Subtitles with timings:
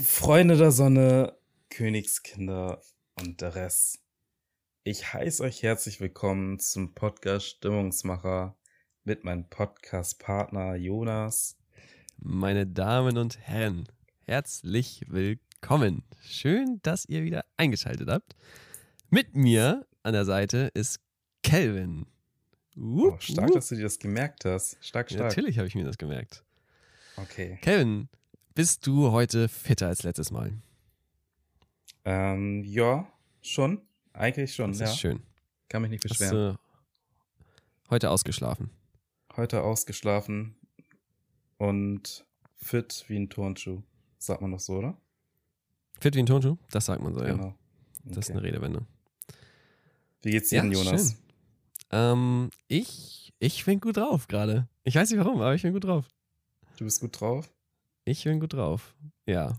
[0.00, 1.36] Freunde der Sonne,
[1.70, 2.80] Königskinder
[3.18, 3.98] und der Rest.
[4.84, 8.56] Ich heiße euch herzlich willkommen zum Podcast Stimmungsmacher
[9.02, 11.56] mit meinem Podcast-Partner Jonas.
[12.16, 13.88] Meine Damen und Herren,
[14.24, 16.04] herzlich willkommen.
[16.20, 18.36] Schön, dass ihr wieder eingeschaltet habt.
[19.10, 21.00] Mit mir an der Seite ist
[21.42, 22.06] Kelvin.
[22.76, 24.76] Oh, stark, dass du dir das gemerkt hast.
[24.80, 25.24] Stark, stark.
[25.24, 26.44] Natürlich habe ich mir das gemerkt.
[27.16, 27.58] Okay.
[27.62, 28.08] Kelvin,
[28.58, 30.52] bist du heute fitter als letztes Mal?
[32.04, 33.06] Ähm, ja,
[33.40, 33.80] schon.
[34.12, 34.86] Eigentlich schon, Das ja.
[34.86, 35.22] ist schön.
[35.68, 36.54] Kann mich nicht Hast beschweren.
[36.54, 36.58] du
[37.88, 38.70] heute ausgeschlafen?
[39.36, 40.56] Heute ausgeschlafen
[41.58, 42.26] und
[42.56, 43.80] fit wie ein Turnschuh.
[44.18, 44.96] Sagt man doch so, oder?
[46.00, 46.56] Fit wie ein Turnschuh?
[46.72, 47.34] Das sagt man so, ja.
[47.34, 47.54] Genau.
[48.06, 48.38] Das ist Okay.
[48.38, 48.86] eine Redewendung.
[50.22, 51.10] Wie geht's dir denn, Jonas?
[51.12, 51.18] schön.
[51.92, 54.66] Ähm, ich, ich bin gut drauf gerade.
[54.82, 56.08] Ich weiß nicht warum, aber ich bin gut drauf.
[56.76, 57.48] Du bist gut drauf?
[58.08, 58.94] Ich bin gut drauf.
[59.26, 59.58] Ja.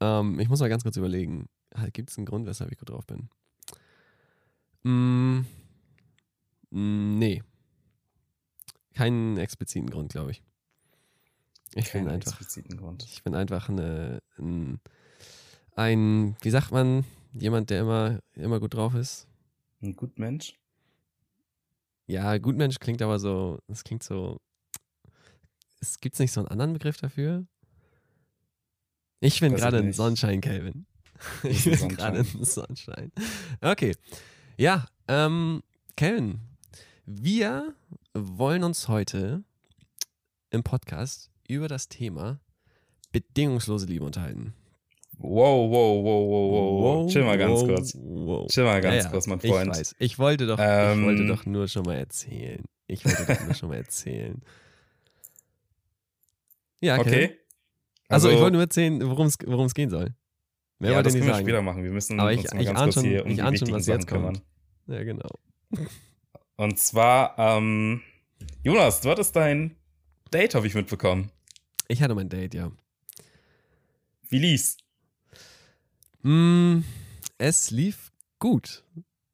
[0.00, 1.48] Ähm, ich muss mal ganz kurz überlegen.
[1.94, 3.30] Gibt es einen Grund, weshalb ich gut drauf bin?
[4.82, 5.46] Mm,
[6.70, 7.42] mm, nee.
[8.94, 10.42] Keinen expliziten Grund, glaube ich.
[11.74, 13.02] Ich bin Keinen einfach, expliziten Grund.
[13.04, 14.78] ich bin einfach eine, ein,
[15.74, 19.26] ein, wie sagt man, jemand, der immer, immer gut drauf ist.
[19.80, 20.54] Ein gut Mensch?
[22.06, 24.38] Ja, Gutmensch klingt aber so, das klingt so.
[25.80, 27.46] Es gibt nicht so einen anderen Begriff dafür.
[29.20, 29.96] Ich bin ich gerade nicht.
[29.96, 30.86] Sonnenschein, Calvin.
[31.44, 33.10] Ich bin gerade ein Sonnenschein.
[33.62, 33.94] Okay.
[34.58, 35.62] Ja, ähm,
[35.96, 36.40] Calvin,
[37.06, 37.74] wir
[38.12, 39.42] wollen uns heute
[40.50, 42.38] im Podcast über das Thema
[43.12, 44.52] bedingungslose Liebe unterhalten.
[45.18, 47.10] Wow, wow, wow, wow, wow, wow.
[47.12, 47.94] Chill mal ganz wow, kurz.
[47.98, 48.46] wow.
[48.50, 49.70] Chill mal ganz Ja, kurz, mein Freund.
[49.72, 49.96] Ich weiß.
[49.98, 52.62] Ich wollte doch, ich Ähm, wollte doch nur schon mal erzählen.
[52.86, 54.42] Ich wollte doch nur schon mal erzählen.
[56.80, 57.24] Ja, okay.
[57.24, 57.38] Okay.
[58.08, 60.14] Also, ich wollte nur erzählen, worum es worum es gehen soll.
[60.78, 61.44] Mehr ja, das können wir sagen.
[61.46, 61.82] später machen.
[61.84, 63.52] Wir müssen Aber uns ich- mal ich ganz kurz hier um ich die ahn schon,
[63.54, 64.34] wichtigen was jetzt Sachen kümmern.
[64.34, 64.44] kommt.
[64.88, 65.28] Ja, genau.
[66.56, 68.02] Und zwar, ähm,
[68.62, 69.74] Jonas, du hattest dein
[70.32, 71.30] Date, habe ich mitbekommen.
[71.88, 72.70] Ich hatte mein Date, ja.
[74.28, 74.76] Wie lief's?
[76.22, 76.80] Mm,
[77.38, 78.84] es lief gut.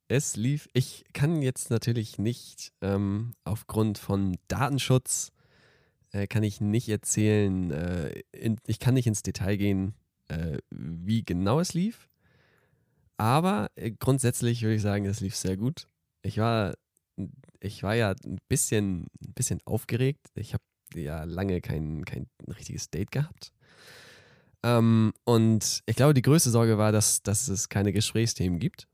[0.09, 0.69] Es lief.
[0.75, 5.33] Ich kann jetzt natürlich nicht ähm, aufgrund von Datenschutz
[6.13, 7.71] äh, kann ich nicht erzählen.
[7.71, 9.95] Äh, in, ich kann nicht ins Detail gehen,
[10.29, 12.09] äh, wie genau es lief.
[13.17, 15.89] Aber äh, grundsätzlich würde ich sagen, es lief sehr gut.
[16.23, 16.75] Ich war,
[17.61, 20.29] ich war ja ein bisschen, ein bisschen aufgeregt.
[20.35, 20.65] Ich habe
[20.95, 23.53] ja lange kein, kein richtiges Date gehabt.
[24.63, 28.87] Ähm, und ich glaube, die größte Sorge war, dass, dass es keine Gesprächsthemen gibt.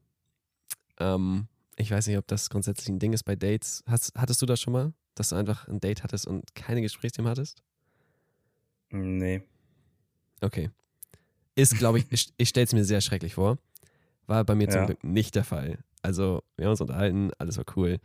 [0.99, 3.83] Ähm, ich weiß nicht, ob das grundsätzlich ein Ding ist bei Dates.
[3.87, 7.31] Hast, hattest du das schon mal, dass du einfach ein Date hattest und keine Gesprächsthemen
[7.31, 7.63] hattest?
[8.91, 9.43] Nee.
[10.41, 10.71] Okay.
[11.55, 13.59] Ist, glaube ich, ich, ich stelle es mir sehr schrecklich vor.
[14.27, 14.87] War bei mir zum Ja.
[14.87, 15.79] Glück nicht der Fall.
[16.03, 17.99] Also, wir haben uns unterhalten, alles war cool.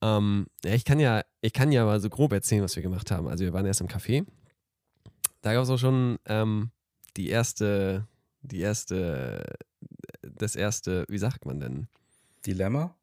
[0.00, 3.10] Ähm, ja, ich kann ja, ich kann ja mal so grob erzählen, was wir gemacht
[3.10, 3.28] haben.
[3.28, 4.24] Also, wir waren erst im Café.
[5.42, 6.70] Da gab es auch schon ähm,
[7.16, 8.06] die erste,
[8.42, 9.44] die erste,
[10.22, 11.88] das erste, wie sagt man denn?
[12.46, 12.94] Dilemma?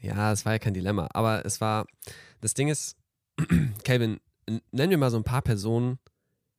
[0.00, 1.86] Ja, es war ja kein Dilemma, aber es war,
[2.40, 2.96] das Ding ist,
[3.84, 5.98] Calvin, n- nenn mir mal so ein paar Personen,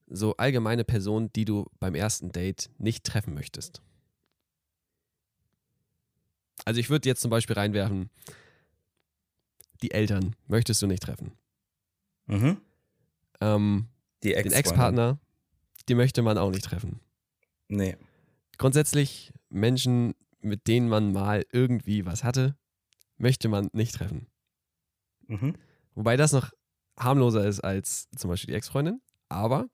[0.07, 3.81] so allgemeine Personen, die du beim ersten Date nicht treffen möchtest.
[6.66, 8.09] Also ich würde jetzt zum Beispiel reinwerfen,
[9.81, 11.31] die Eltern möchtest du nicht treffen.
[12.28, 12.62] Mhm.
[13.40, 13.88] Ähm,
[14.23, 14.59] Die den Ex-Freundin.
[14.59, 15.19] Ex-Partner,
[15.90, 17.00] die möchte man auch nicht treffen.
[17.68, 17.97] Nee.
[18.59, 22.56] Grundsätzlich Menschen, mit denen man mal irgendwie was hatte,
[23.21, 24.27] möchte man nicht treffen.
[25.27, 25.55] Mhm.
[25.93, 26.51] Wobei das noch
[26.97, 29.01] harmloser ist als zum Beispiel die Ex-Freundin.
[29.29, 29.67] Aber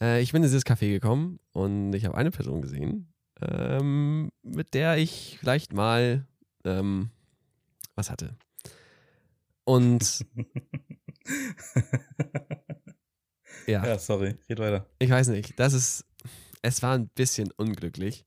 [0.00, 4.74] äh, ich bin in dieses Café gekommen und ich habe eine Person gesehen, ähm, mit
[4.74, 6.26] der ich vielleicht mal
[6.64, 7.10] ähm,
[7.94, 8.36] was hatte.
[9.64, 10.26] Und
[13.66, 14.36] ja, ja, sorry.
[14.48, 14.86] Red weiter.
[14.98, 16.04] ich weiß nicht, das ist,
[16.62, 18.26] es war ein bisschen unglücklich.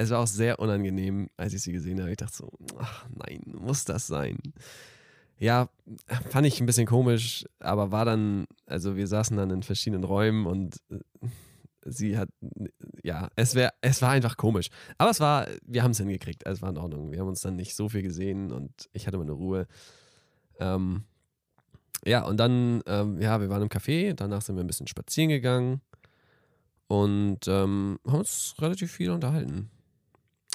[0.00, 2.10] Es war auch sehr unangenehm, als ich sie gesehen habe.
[2.10, 4.38] Ich dachte so, ach nein, muss das sein?
[5.38, 5.68] Ja,
[6.30, 10.46] fand ich ein bisschen komisch, aber war dann, also wir saßen dann in verschiedenen Räumen
[10.46, 11.00] und äh,
[11.84, 12.30] sie hat,
[13.02, 14.70] ja, es, wär, es war einfach komisch.
[14.96, 17.12] Aber es war, wir haben es hingekriegt, es war in Ordnung.
[17.12, 19.66] Wir haben uns dann nicht so viel gesehen und ich hatte meine Ruhe.
[20.58, 21.04] Ähm,
[22.06, 25.28] ja, und dann, ähm, ja, wir waren im Café, danach sind wir ein bisschen spazieren
[25.28, 25.82] gegangen
[26.86, 29.70] und ähm, haben uns relativ viel unterhalten.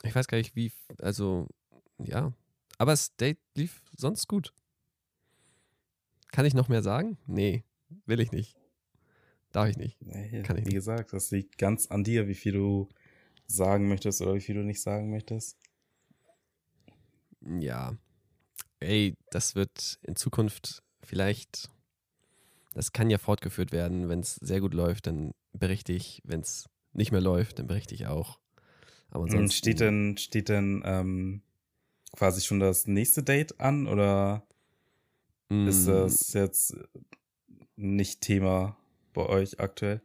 [0.06, 1.48] Ich weiß gar nicht, wie, also,
[1.98, 2.34] ja.
[2.78, 4.54] Aber das Date lief sonst gut.
[6.32, 7.18] Kann ich noch mehr sagen?
[7.28, 7.64] Nee,
[8.06, 8.58] will ich nicht.
[9.52, 10.02] Darf ich nicht.
[10.02, 10.76] Nee, Kann ich wie nicht.
[10.76, 12.90] gesagt, das liegt ganz an dir, wie viel du
[13.48, 15.58] sagen möchtest oder wie viel du nicht sagen möchtest.
[17.42, 17.96] Ja.
[18.80, 21.70] Ey, das wird in Zukunft vielleicht,
[22.74, 24.10] das kann ja fortgeführt werden.
[24.10, 26.22] Wenn es sehr gut läuft, dann berichte ich.
[26.26, 28.40] Wenn es nicht mehr läuft, dann berichte ich auch.
[29.16, 29.56] Aber Und ansonsten.
[29.58, 31.42] steht denn, steht denn ähm,
[32.16, 34.46] quasi schon das nächste Date an oder
[35.50, 36.76] ist mm, das jetzt
[37.78, 38.76] nicht Thema
[39.14, 40.02] bei euch aktuell?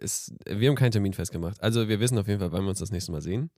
[0.00, 1.60] ist, wir haben keinen Termin festgemacht.
[1.62, 3.50] Also wir wissen auf jeden Fall, wann wir uns das nächste Mal sehen.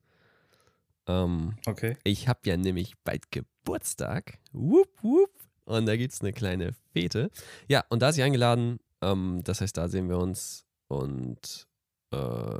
[1.06, 1.96] Ähm, Okay.
[2.04, 4.38] ich habe ja nämlich bald Geburtstag.
[4.52, 5.30] Wupp, wupp.
[5.64, 7.30] Und da gibt es eine kleine Fete.
[7.68, 8.78] Ja, und da ist sie eingeladen.
[9.02, 10.64] Ähm, das heißt, da sehen wir uns.
[10.88, 11.66] Und
[12.12, 12.58] äh,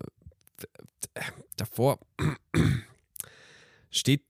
[1.56, 1.98] davor
[3.90, 4.24] steht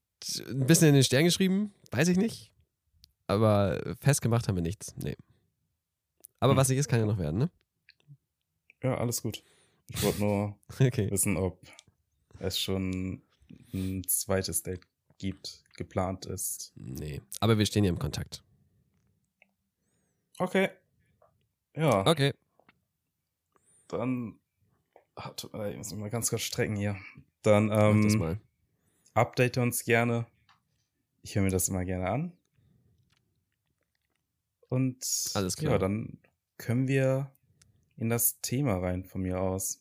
[0.49, 1.75] ein bisschen in den Stern geschrieben.
[1.91, 2.53] Weiß ich nicht.
[3.27, 4.95] Aber festgemacht haben wir nichts.
[4.97, 5.17] Nee.
[6.41, 6.57] Aber Hm.
[6.59, 7.51] was nicht ist, kann ja noch werden, ne?
[8.83, 9.43] Ja, alles gut.
[9.89, 11.11] Ich wollte nur Okay.
[11.11, 11.61] wissen, ob
[12.41, 13.23] es schon
[13.73, 14.87] ein zweites Date
[15.19, 16.73] gibt, geplant ist.
[16.75, 17.21] Nee.
[17.41, 18.43] Aber wir stehen ja im Kontakt.
[20.39, 20.71] Okay.
[21.77, 22.35] Ja, Okay.
[23.89, 24.39] dann.
[25.37, 26.97] Tut mir leid, ich muss mal ganz kurz strecken hier.
[27.43, 28.39] Dann ähm,
[29.15, 30.27] update uns gerne.
[31.23, 32.33] Ich höre mir das immer gerne an.
[34.69, 35.05] Und
[35.35, 35.73] Alles klar.
[35.73, 36.19] ja, dann
[36.57, 37.31] können wir
[37.97, 39.81] in das Thema rein von mir aus.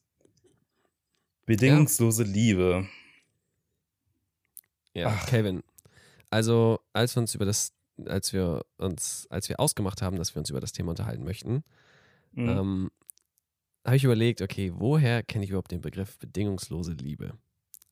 [1.46, 2.88] Bedingungslose Liebe.
[4.94, 5.26] Ja, Ach.
[5.28, 5.64] Kevin.
[6.30, 7.74] Also, als wir uns über das,
[8.06, 11.64] als wir uns, als wir ausgemacht haben, dass wir uns über das Thema unterhalten möchten,
[12.34, 12.50] Mhm.
[12.50, 12.92] ähm,
[13.86, 17.34] habe ich überlegt, okay, woher kenne ich überhaupt den Begriff bedingungslose Liebe?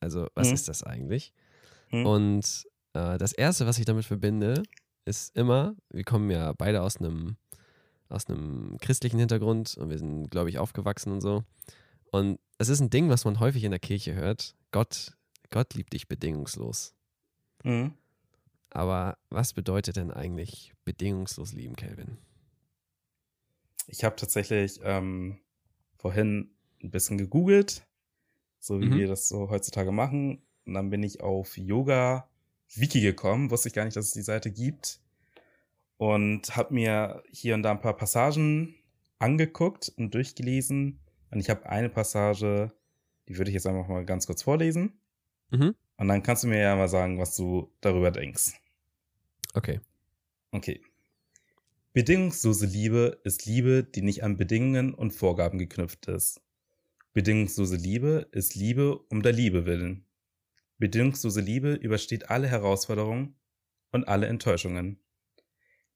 [0.00, 0.54] Also, was Mhm.
[0.54, 1.32] ist das eigentlich?
[1.90, 2.06] Mhm.
[2.06, 2.64] Und
[2.94, 4.62] äh, das erste, was ich damit verbinde,
[5.04, 7.36] ist immer, wir kommen ja beide aus einem
[8.08, 11.44] aus einem christlichen Hintergrund und wir sind, glaube ich, aufgewachsen und so.
[12.10, 14.56] Und es ist ein Ding, was man häufig in der Kirche hört.
[14.72, 15.16] Gott,
[15.50, 16.92] Gott liebt dich bedingungslos.
[17.62, 17.94] Mhm.
[18.70, 22.18] Aber was bedeutet denn eigentlich bedingungslos lieben, Kelvin?
[23.86, 25.38] Ich habe tatsächlich ähm,
[26.00, 26.50] vorhin
[26.82, 27.86] ein bisschen gegoogelt,
[28.58, 28.98] so wie Mhm.
[28.98, 30.42] wir das so heutzutage machen.
[30.64, 32.28] Und dann bin ich auf Yoga
[32.74, 35.00] Wiki gekommen, wusste ich gar nicht, dass es die Seite gibt.
[35.96, 38.74] Und habe mir hier und da ein paar Passagen
[39.18, 40.98] angeguckt und durchgelesen.
[41.30, 42.72] Und ich habe eine Passage,
[43.28, 44.98] die würde ich jetzt einfach mal ganz kurz vorlesen.
[45.50, 45.74] Mhm.
[45.98, 48.52] Und dann kannst du mir ja mal sagen, was du darüber denkst.
[49.52, 49.80] Okay.
[50.52, 50.80] Okay.
[51.92, 56.40] Bedingungslose Liebe ist Liebe, die nicht an Bedingungen und Vorgaben geknüpft ist.
[57.14, 60.06] Bedingungslose Liebe ist Liebe um der Liebe willen.
[60.78, 63.34] Bedingungslose Liebe übersteht alle Herausforderungen
[63.90, 65.00] und alle Enttäuschungen.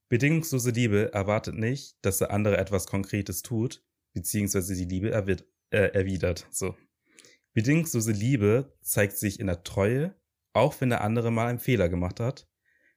[0.08, 5.93] Bedingungslose Liebe erwartet nicht, dass der andere etwas Konkretes tut, beziehungsweise die Liebe erwid äh,
[5.94, 6.49] erwidert.
[6.50, 6.75] So.
[7.52, 10.17] Bedingungslose Liebe zeigt sich in der Treue,
[10.55, 12.49] auch wenn der andere mal einen Fehler gemacht hat.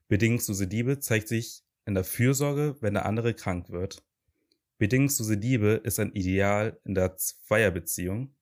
[0.07, 4.04] Bedingungslose Liebe zeigt sich in der Fürsorge, wenn der andere krank wird.
[4.78, 8.36] Bedingungslose Liebe ist ein Ideal in der Zweierbeziehung.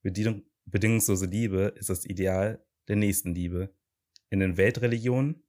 [0.00, 3.74] Bedingung, bedingungslose Liebe ist das Ideal der Nächstenliebe.
[4.30, 5.42] In den Weltreligionen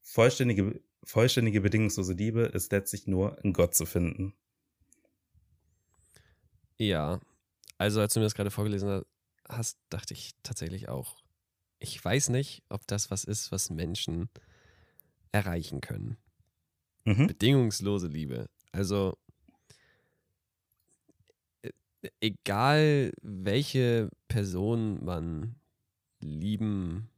[0.00, 4.34] vollständige, vollständige bedingungslose Liebe ist letztlich nur in Gott zu finden.
[6.78, 7.20] Ja.
[7.76, 9.04] Also, als du mir das gerade vorgelesen
[9.46, 11.22] hast, dachte ich tatsächlich auch,
[11.78, 14.30] ich weiß nicht, ob das was ist, was Menschen
[15.30, 16.16] erreichen können.
[17.04, 17.26] Mhm.
[17.26, 18.48] Bedingungslose Liebe.
[18.72, 19.16] Also,
[21.62, 21.70] e-
[22.20, 25.56] egal welche Person man
[26.20, 27.08] lieben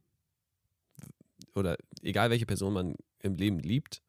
[1.55, 4.01] oder egal welche Person man im Leben liebt,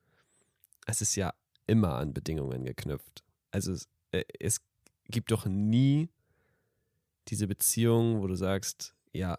[0.86, 1.32] es ist ja
[1.66, 3.22] immer an Bedingungen geknüpft.
[3.50, 4.60] Also es, äh, es
[5.08, 6.08] gibt doch nie
[7.28, 9.38] diese Beziehung, wo du sagst, ja,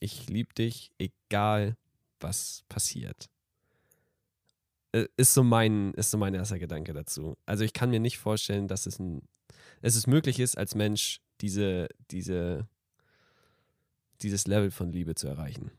[0.00, 1.76] ich liebe dich, egal
[2.20, 3.28] was passiert.
[4.92, 7.36] Äh, Ist so mein, ist so mein erster Gedanke dazu.
[7.46, 9.22] Also ich kann mir nicht vorstellen, dass es ein,
[9.82, 12.68] dass es möglich ist, als Mensch diese, diese,
[14.22, 15.70] dieses Level von Liebe zu erreichen.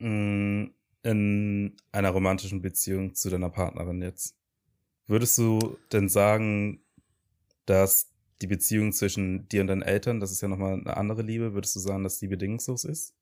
[0.00, 0.66] Mm,
[1.02, 4.36] In einer romantischen Beziehung zu deiner Partnerin jetzt.
[5.06, 6.80] Würdest du denn sagen,
[7.66, 8.10] dass
[8.42, 11.76] die Beziehung zwischen dir und deinen Eltern, das ist ja nochmal eine andere Liebe, würdest
[11.76, 13.14] du sagen, dass die bedingungslos ist?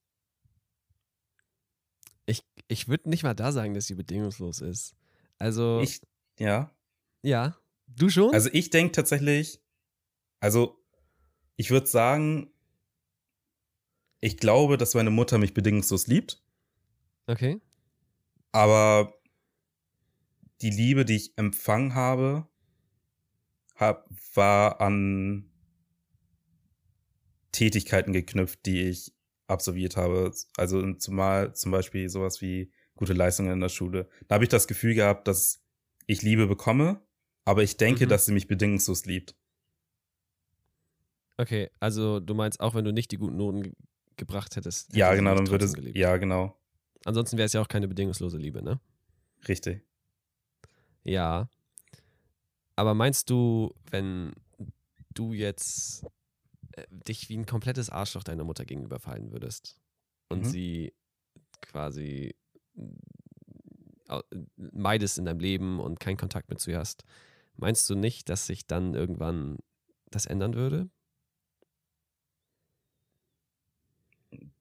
[2.27, 4.95] Ich, ich würde nicht mal da sagen, dass sie bedingungslos ist.
[5.39, 6.01] Also, Ich,
[6.39, 6.71] ja.
[7.23, 8.33] ja, du schon?
[8.33, 9.61] Also ich denke tatsächlich,
[10.41, 10.79] also
[11.57, 12.53] ich würde sagen,
[14.21, 16.43] ich glaube, dass meine Mutter mich bedingungslos liebt,
[17.27, 17.61] okay.
[18.53, 19.15] aber
[20.61, 22.49] die Liebe, die ich empfangen habe,
[23.75, 25.51] hab, war an
[27.51, 29.13] Tätigkeiten geknüpft, die ich
[29.47, 30.33] absolviert habe.
[30.57, 34.09] Also zumal zum Beispiel sowas wie gute Leistungen in der Schule.
[34.29, 35.63] Da habe ich das Gefühl gehabt, dass
[36.07, 37.01] ich Liebe bekomme,
[37.45, 38.11] aber ich denke, mhm.
[38.11, 39.37] dass sie mich bedingungslos liebt.
[41.39, 43.73] Okay, also du meinst auch, wenn du nicht die guten Noten ge
[44.19, 44.95] gebracht hättest.
[44.95, 45.75] Ja, genau, dann würde es.
[45.95, 46.55] Ja, genau.
[47.07, 48.79] Ansonsten wäre es ja auch keine bedingungslose Liebe, ne?
[49.49, 49.83] Richtig.
[51.03, 51.49] Ja.
[52.77, 54.33] Aber meinst du, wenn
[55.15, 56.07] du jetzt
[56.91, 59.79] dich wie ein komplettes Arschloch deiner Mutter gegenüber fallen würdest
[60.29, 60.49] und mhm.
[60.49, 60.95] sie
[61.61, 62.35] quasi
[64.57, 67.05] meidest in deinem Leben und keinen Kontakt mit zu ihr hast,
[67.57, 69.59] meinst du nicht, dass sich dann irgendwann
[70.11, 70.91] das ändern würde?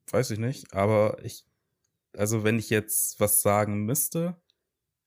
[0.09, 1.45] Weiß ich nicht, aber ich,
[2.13, 4.35] also wenn ich jetzt was sagen müsste,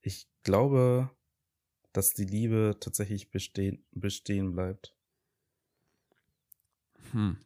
[0.01, 1.11] ich glaube,
[1.93, 4.94] dass die Liebe tatsächlich bestehen, bestehen bleibt.
[7.15, 7.39] Hm.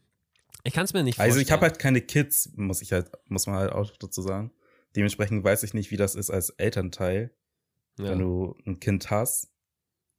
[0.64, 1.30] Ich kann es mir nicht vorstellen.
[1.30, 4.50] Also ich habe halt keine Kids, muss ich halt, muss man halt auch dazu sagen.
[4.96, 7.30] Dementsprechend weiß ich nicht, wie das ist als Elternteil,
[7.98, 8.06] ja.
[8.06, 9.50] wenn du ein Kind hast.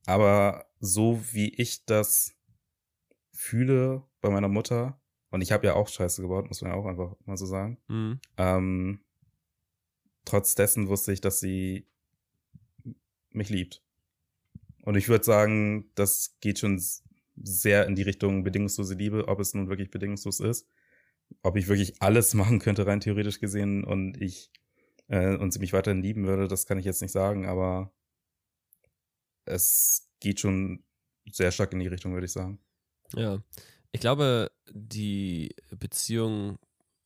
[0.05, 2.35] Aber so wie ich das
[3.33, 5.01] fühle bei meiner Mutter,
[5.31, 7.77] und ich habe ja auch Scheiße gebaut, muss man ja auch einfach mal so sagen.
[7.87, 8.19] Mhm.
[8.37, 8.99] Ähm,
[10.25, 11.87] trotz dessen wusste ich, dass sie
[13.31, 13.83] mich liebt.
[14.83, 16.81] Und ich würde sagen, das geht schon
[17.43, 20.67] sehr in die Richtung bedingungslose Liebe, ob es nun wirklich bedingungslos ist.
[21.43, 24.51] Ob ich wirklich alles machen könnte, rein theoretisch gesehen, und ich
[25.07, 27.91] äh, und sie mich weiterhin lieben würde, das kann ich jetzt nicht sagen, aber
[29.45, 30.83] es geht schon
[31.31, 32.59] sehr stark in die Richtung, würde ich sagen.
[33.15, 33.41] Ja,
[33.91, 36.59] ich glaube, die Beziehung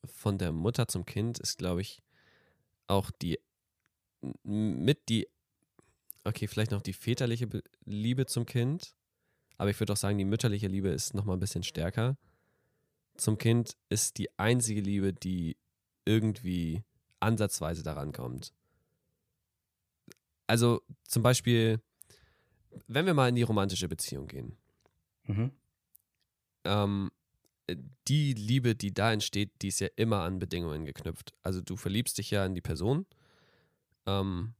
[0.06, 2.02] von der Mutter zum Kind ist, glaube ich,
[2.88, 3.40] auch die
[4.44, 5.28] mit die,
[6.24, 7.48] okay, vielleicht noch die väterliche
[7.84, 8.96] Liebe zum Kind,
[9.58, 12.18] aber ich würde auch sagen, die mütterliche Liebe ist nochmal ein bisschen stärker.
[13.16, 15.58] Zum Kind ist die einzige Liebe, die
[16.06, 16.84] irgendwie
[17.20, 18.54] ansatzweise daran kommt.
[20.48, 21.80] Also zum Beispiel,
[22.88, 24.58] wenn wir mal in die romantische Beziehung gehen.
[25.26, 25.52] Mhm.
[26.66, 27.12] Ähm,
[28.08, 31.34] die Liebe, die da entsteht, die ist ja immer an Bedingungen geknüpft.
[31.42, 33.06] Also du verliebst dich ja in die Person,
[34.06, 34.54] ähm,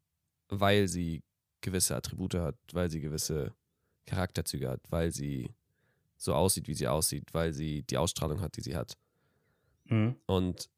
[0.48, 1.24] weil sie
[1.62, 3.54] gewisse Attribute hat, weil sie gewisse
[4.06, 5.54] Charakterzüge hat, weil sie
[6.18, 8.98] so aussieht, wie sie aussieht, weil sie die Ausstrahlung hat, die sie hat.
[9.86, 10.16] Mhm.
[10.26, 10.70] Und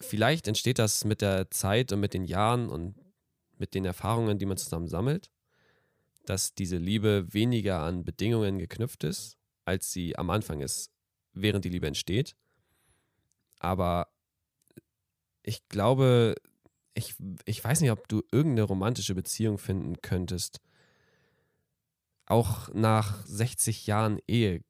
[0.00, 2.94] vielleicht entsteht das mit der Zeit und mit den Jahren und
[3.58, 5.30] mit den Erfahrungen, die man zusammen sammelt,
[6.24, 10.90] dass diese Liebe weniger an Bedingungen geknüpft ist, als sie am Anfang ist,
[11.32, 12.36] während die Liebe entsteht.
[13.58, 14.08] Aber
[15.42, 16.36] ich glaube,
[16.94, 20.60] ich, ich weiß nicht, ob du irgendeine romantische Beziehung finden könntest,
[22.28, 24.62] auch nach 60 Jahren Ehe.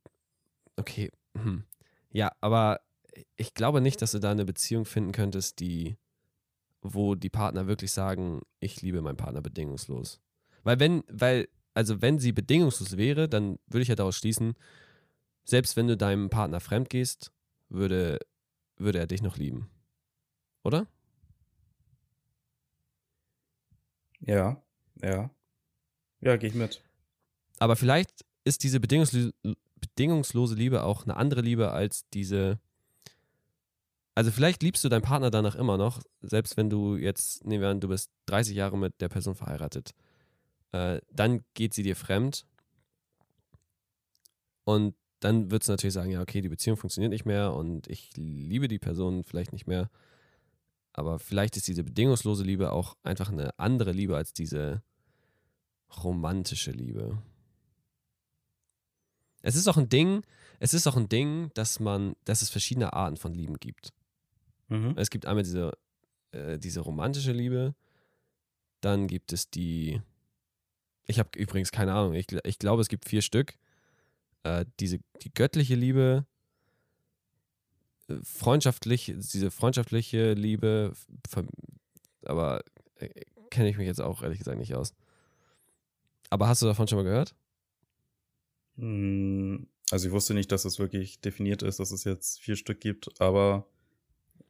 [0.76, 1.64] Okay, hm.
[2.10, 2.80] ja, aber
[3.36, 5.96] ich glaube nicht, dass du da eine Beziehung finden könntest, die,
[6.82, 10.20] wo die Partner wirklich sagen, ich liebe meinen Partner bedingungslos.
[10.62, 14.54] Weil wenn, weil, also wenn sie bedingungslos wäre, dann würde ich ja daraus schließen,
[15.44, 17.32] selbst wenn du deinem Partner fremd gehst,
[17.68, 18.18] würde,
[18.76, 19.68] würde er dich noch lieben.
[20.62, 20.86] Oder?
[24.20, 24.62] Ja,
[25.02, 25.30] ja.
[26.20, 26.82] Ja, gehe ich mit.
[27.58, 29.32] Aber vielleicht ist diese bedingungslose,
[29.80, 32.58] bedingungslose Liebe auch eine andere Liebe als diese
[34.18, 37.68] also vielleicht liebst du deinen Partner danach immer noch, selbst wenn du jetzt, nehmen wir
[37.68, 39.94] an, du bist 30 Jahre mit der Person verheiratet.
[40.72, 42.44] Äh, dann geht sie dir fremd
[44.64, 48.10] und dann wird es natürlich sagen, ja, okay, die Beziehung funktioniert nicht mehr und ich
[48.16, 49.88] liebe die Person vielleicht nicht mehr.
[50.92, 54.82] Aber vielleicht ist diese bedingungslose Liebe auch einfach eine andere Liebe als diese
[56.02, 57.22] romantische Liebe.
[59.42, 60.22] Es ist auch ein Ding,
[60.58, 63.92] es ist auch ein Ding, dass man, dass es verschiedene Arten von Lieben gibt.
[64.68, 64.94] Mhm.
[64.96, 65.72] Es gibt einmal diese,
[66.32, 67.74] äh, diese romantische Liebe,
[68.80, 70.00] dann gibt es die,
[71.06, 73.54] ich habe übrigens keine Ahnung, ich, ich glaube, es gibt vier Stück.
[74.42, 76.26] Äh, diese, die göttliche Liebe,
[78.08, 80.92] äh, freundschaftlich, diese freundschaftliche Liebe,
[82.24, 82.62] aber
[82.96, 83.08] äh,
[83.50, 84.94] kenne ich mich jetzt auch ehrlich gesagt nicht aus.
[86.30, 87.34] Aber hast du davon schon mal gehört?
[88.78, 92.80] Hm, also ich wusste nicht, dass es wirklich definiert ist, dass es jetzt vier Stück
[92.80, 93.66] gibt, aber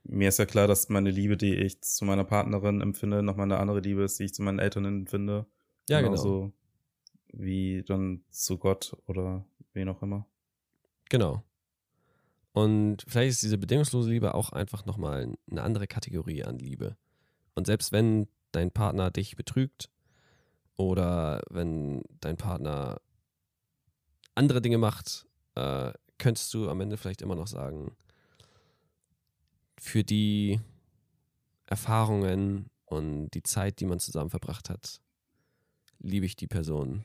[0.05, 3.59] mir ist ja klar, dass meine Liebe, die ich zu meiner Partnerin empfinde, nochmal eine
[3.59, 5.47] andere Liebe ist, die ich zu meinen Eltern empfinde.
[5.89, 6.13] Ja, genau.
[6.13, 6.53] Genauso
[7.29, 7.45] genau.
[7.45, 10.27] wie dann zu Gott oder wen auch immer.
[11.09, 11.43] Genau.
[12.53, 16.97] Und vielleicht ist diese bedingungslose Liebe auch einfach nochmal eine andere Kategorie an Liebe.
[17.55, 19.91] Und selbst wenn dein Partner dich betrügt
[20.77, 23.01] oder wenn dein Partner
[24.39, 27.97] andere Dinge macht, äh, könntest du am Ende vielleicht immer noch sagen,
[29.79, 30.61] für die
[31.67, 35.01] Erfahrungen und die Zeit, die man zusammen verbracht hat,
[35.99, 37.05] liebe ich die Person.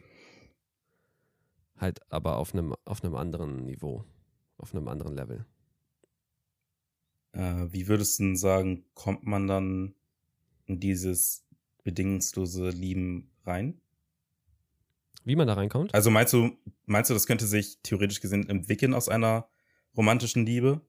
[1.77, 4.05] Halt aber auf einem, auf einem anderen Niveau,
[4.57, 5.45] auf einem anderen Level.
[7.33, 9.95] Äh, wie würdest du denn sagen, kommt man dann
[10.65, 11.45] in dieses
[11.83, 13.81] bedingungslose Lieben rein?
[15.25, 15.93] Wie man da reinkommt?
[15.93, 19.47] Also meinst du, meinst du, das könnte sich theoretisch gesehen entwickeln aus einer
[19.95, 20.81] romantischen Liebe?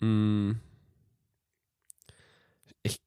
[0.00, 0.52] Mm.
[2.82, 3.00] Ich,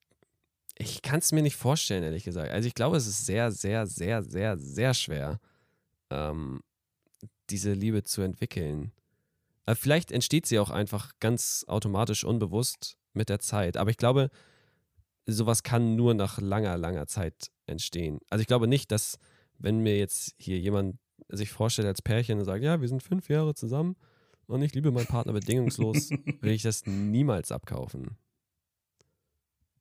[0.77, 2.51] ich kann es mir nicht vorstellen, ehrlich gesagt.
[2.51, 5.39] Also ich glaube, es ist sehr, sehr, sehr, sehr, sehr schwer,
[6.09, 6.61] ähm,
[7.49, 8.91] diese Liebe zu entwickeln.
[9.65, 13.77] Aber vielleicht entsteht sie auch einfach ganz automatisch unbewusst mit der Zeit.
[13.77, 14.29] Aber ich glaube,
[15.25, 18.19] sowas kann nur nach langer, langer Zeit entstehen.
[18.29, 19.17] Also ich glaube nicht, dass
[19.57, 20.97] wenn mir jetzt hier jemand
[21.29, 23.95] sich vorstellt als Pärchen und sagt, ja, wir sind fünf Jahre zusammen
[24.47, 26.09] und ich liebe meinen Partner bedingungslos,
[26.41, 28.17] will ich das niemals abkaufen.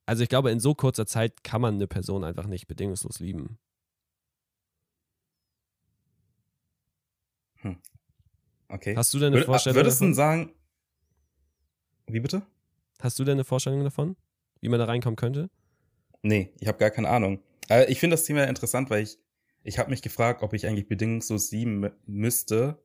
[0.06, 3.58] Also ich glaube, in so kurzer Zeit kann man eine Person einfach nicht bedingungslos lieben.
[7.56, 7.76] Hm.
[8.68, 8.96] Okay.
[8.96, 10.52] Hast du denn eine Würde- Vorstellung Würdest du sagen.
[12.06, 12.42] Wie bitte?
[13.00, 14.16] Hast du denn eine Vorstellung davon,
[14.60, 15.50] wie man da reinkommen könnte?
[16.22, 17.42] Nee, ich habe gar keine Ahnung.
[17.68, 19.18] Äh, ich finde das Thema interessant, weil ich,
[19.62, 22.82] ich habe mich gefragt, ob ich eigentlich bedingungslos lieben mü- müsste,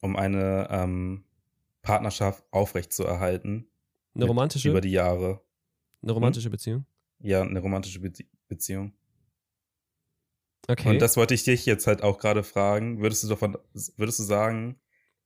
[0.00, 1.24] um eine ähm,
[1.82, 3.68] Partnerschaft aufrechtzuerhalten.
[4.14, 5.40] Eine romantische, Über die Jahre.
[6.02, 6.84] eine romantische Beziehung?
[7.20, 8.12] Ja, eine romantische Be
[8.48, 8.92] Beziehung.
[10.68, 10.88] Okay.
[10.88, 13.00] Und das wollte ich dich jetzt halt auch gerade fragen.
[13.00, 13.56] Würdest du davon,
[13.96, 14.78] würdest du sagen,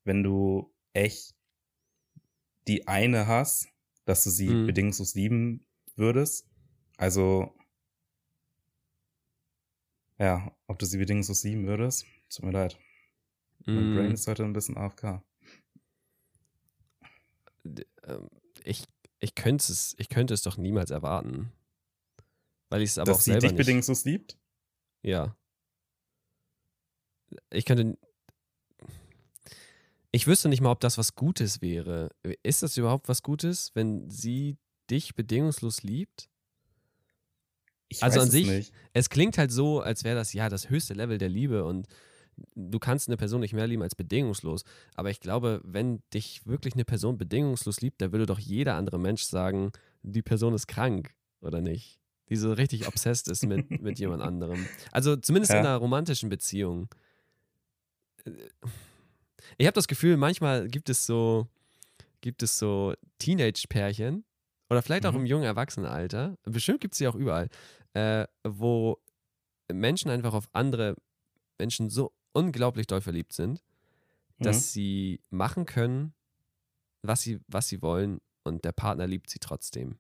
[0.05, 1.35] wenn du echt
[2.67, 3.69] die eine hast,
[4.05, 4.67] dass du sie Mhm.
[4.67, 5.65] bedingungslos lieben
[5.99, 6.47] würdest?
[6.97, 7.55] Also,
[10.19, 12.07] ja, ob du sie bedingungslos lieben würdest?
[12.31, 12.79] Tut mir leid.
[13.67, 15.23] Mein Mm, Brain ist heute ein bisschen AFK.
[18.05, 18.29] ähm,
[18.65, 18.85] ich,
[19.21, 21.53] ich, könnte es, ich könnte es doch niemals erwarten.
[22.71, 23.67] Weil ich es aber auch dass sie selber dich nicht.
[23.67, 24.39] bedingungslos liebt?
[25.03, 25.37] Ja.
[27.51, 27.99] Ich könnte.
[30.11, 32.11] Ich wüsste nicht mal, ob das was Gutes wäre.
[32.43, 34.57] Ist das überhaupt was Gutes, wenn sie
[34.91, 36.29] dich bedingungslos liebt?
[37.89, 38.73] Ich Also an es sich- nicht.
[38.93, 41.87] Es klingt halt so, als wäre das ja das höchste Level der Liebe und
[42.55, 44.65] du kannst eine Person nicht mehr lieben als bedingungslos.
[44.95, 48.99] Aber ich glaube, wenn dich wirklich eine Person bedingungslos liebt, dann würde doch jeder andere
[48.99, 49.73] Mensch sagen,
[50.03, 51.99] die Person ist krank, oder nicht?
[52.29, 54.67] Die so richtig obsessed ist mit, mit jemand anderem.
[54.93, 55.63] Also zumindest in Ja.
[55.63, 56.89] einer romantischen Beziehung.
[59.57, 61.47] Ich habe das Gefühl, manchmal gibt es so,
[62.21, 64.25] gibt es so Teenage-Pärchen
[64.71, 65.21] oder vielleicht auch Mhm.
[65.21, 67.49] im jungen Erwachsenenalter, bestimmt gibt es sie auch überall,
[67.95, 68.99] äh, wo
[69.73, 70.97] Menschen einfach auf andere
[71.59, 73.63] Menschen so unglaublich doll verliebt sind,
[74.41, 74.73] dass Mhm.
[74.73, 76.15] sie machen können,
[77.03, 79.99] was sie, was sie wollen und der Partner liebt sie trotzdem.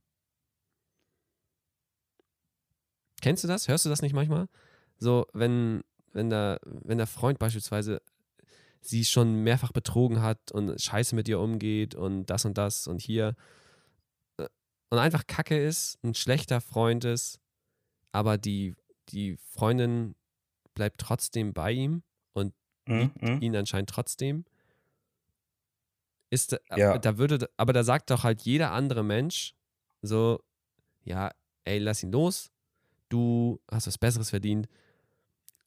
[3.21, 3.69] Kennst du das?
[3.69, 4.49] Hörst du das nicht manchmal?
[4.99, 8.01] So, wenn, wenn, der, wenn der Freund beispielsweise
[8.81, 13.01] sie schon mehrfach betrogen hat und scheiße mit ihr umgeht und das und das und
[13.01, 13.35] hier
[14.91, 17.41] und einfach kacke ist, ein schlechter Freund ist,
[18.13, 18.75] aber die,
[19.11, 20.15] die Freundin
[20.75, 22.55] bleibt trotzdem bei ihm und
[22.87, 23.43] Mhm, mhm.
[23.43, 24.45] ihn anscheinend trotzdem.
[26.31, 26.99] Ist, Ja.
[26.99, 29.55] da würde, aber da sagt doch halt jeder andere Mensch
[30.03, 30.41] so,
[31.05, 31.31] ja,
[31.65, 32.51] ey, lass ihn los,
[33.09, 34.69] du hast was Besseres verdient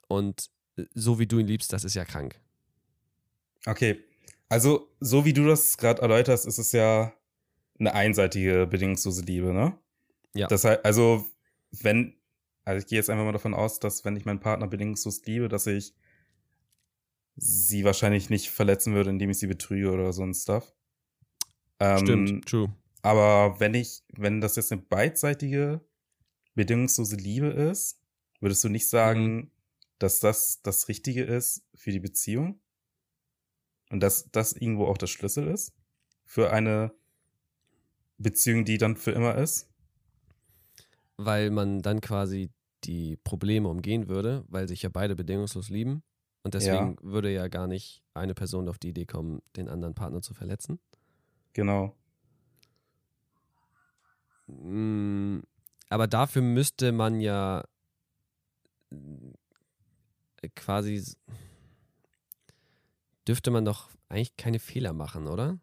[0.08, 2.40] und äh, so wie du ihn liebst, das ist ja krank.
[3.66, 4.04] Okay.
[4.50, 7.14] Also, so wie du das gerade erläuterst, ist es ja
[7.82, 9.78] eine einseitige bedingungslose Liebe, ne?
[10.34, 10.48] Ja.
[10.48, 11.30] Das heißt, also,
[11.72, 12.16] wenn,
[12.64, 15.50] also ich gehe jetzt einfach mal davon aus, dass wenn ich meinen Partner bedingungslos liebe,
[15.50, 15.94] dass ich
[17.36, 20.74] sie wahrscheinlich nicht verletzen würde, indem ich sie betrüge oder so ein Stuff.
[21.80, 22.74] Ähm, Stimmt, true.
[23.02, 25.82] Aber wenn ich, wenn das jetzt eine beidseitige,
[26.54, 28.00] bedingungslose Liebe ist,
[28.40, 29.52] würdest du nicht sagen, Mhm.
[29.98, 32.60] dass das das Richtige ist für die Beziehung?
[33.90, 35.74] Und dass das irgendwo auch der Schlüssel ist?
[36.26, 36.94] Für eine
[38.22, 39.70] Beziehung, die dann für immer ist?
[41.18, 42.50] Weil man dann quasi
[42.84, 46.04] die Probleme umgehen würde, weil sich ja beide bedingungslos lieben.
[46.44, 50.22] Und deswegen würde ja gar nicht eine Person auf die Idee kommen, den anderen Partner
[50.22, 50.80] zu verletzen.
[51.54, 51.96] Genau.
[54.48, 55.40] Mm,
[55.90, 57.64] Aber dafür müsste man ja
[58.92, 61.04] äh, quasi,
[63.28, 65.60] dürfte man doch eigentlich keine Fehler machen, oder?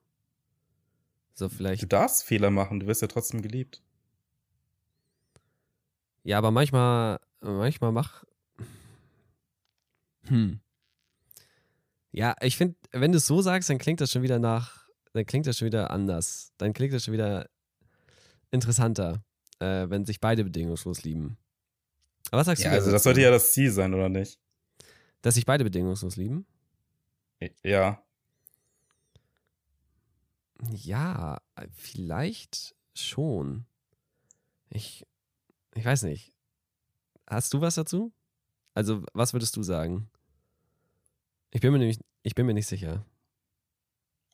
[1.39, 3.81] So Du vielleicht, darfst Fehler machen, du wirst ja trotzdem geliebt.
[6.25, 8.25] ja, aber manchmal, manchmal mach,
[10.29, 10.61] hm.
[12.11, 15.27] Ja, ich finde, wenn du es so sagst, dann klingt das schon wieder nach, dann
[15.27, 16.53] klingt das schon wieder anders.
[16.59, 17.49] Dann klingt das schon wieder
[18.51, 19.23] interessanter,
[19.61, 21.37] äh, wenn sich beide bedingungslos lieben.
[22.31, 22.75] Aber was sagst Ja, du?
[22.75, 24.39] also das sollte ja das Ziel sein, oder nicht?
[25.23, 26.47] Dass sich beide bedingungslos lieben?
[27.63, 28.03] Ja.
[30.63, 31.41] Ja,
[31.77, 33.67] vielleicht schon.
[34.71, 35.07] Ich,
[35.75, 36.33] ich weiß nicht.
[37.27, 38.13] Hast du was dazu?
[38.75, 40.11] Also, was würdest du sagen?
[41.51, 43.05] Ich bin mir nämlich, ich bin mir nicht sicher.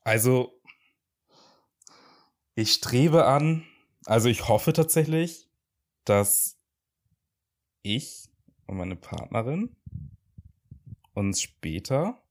[0.03, 0.61] Also,
[2.55, 3.65] ich strebe an,
[4.05, 5.49] also ich hoffe tatsächlich,
[6.05, 6.59] dass
[7.83, 8.31] ich
[8.67, 9.77] und meine Partnerin
[11.15, 12.23] uns später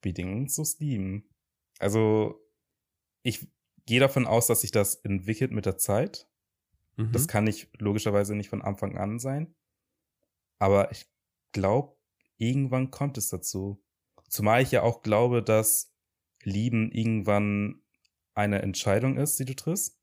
[0.00, 1.28] bedingungslos lieben.
[1.78, 2.45] Also,
[3.26, 3.48] ich
[3.86, 6.28] gehe davon aus, dass sich das entwickelt mit der Zeit.
[6.96, 7.10] Mhm.
[7.12, 9.54] Das kann nicht logischerweise nicht von Anfang an sein.
[10.58, 11.06] Aber ich
[11.52, 11.96] glaube,
[12.38, 13.82] irgendwann kommt es dazu.
[14.28, 15.92] Zumal ich ja auch glaube, dass
[16.42, 17.82] Lieben irgendwann
[18.34, 19.98] eine Entscheidung ist, die du triffst.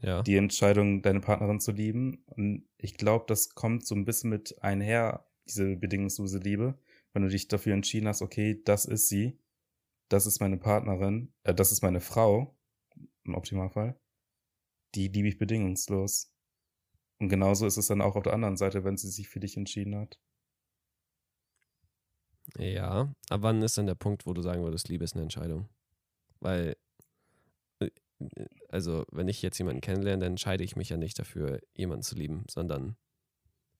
[0.00, 0.22] ja.
[0.22, 2.24] Die Entscheidung, deine Partnerin zu lieben.
[2.26, 6.78] Und ich glaube, das kommt so ein bisschen mit einher, diese bedingungslose Liebe.
[7.12, 9.38] Wenn du dich dafür entschieden hast, okay, das ist sie,
[10.08, 12.56] das ist meine Partnerin, äh, das ist meine Frau,
[13.24, 13.98] im Optimalfall,
[14.94, 16.32] die liebe ich bedingungslos.
[17.18, 19.56] Und genauso ist es dann auch auf der anderen Seite, wenn sie sich für dich
[19.56, 20.20] entschieden hat.
[22.58, 25.68] Ja, aber wann ist dann der Punkt, wo du sagen würdest, Liebe ist eine Entscheidung?
[26.40, 26.76] Weil,
[27.80, 27.90] äh,
[28.68, 32.14] also, wenn ich jetzt jemanden kennenlerne, dann entscheide ich mich ja nicht dafür, jemanden zu
[32.14, 32.96] lieben, sondern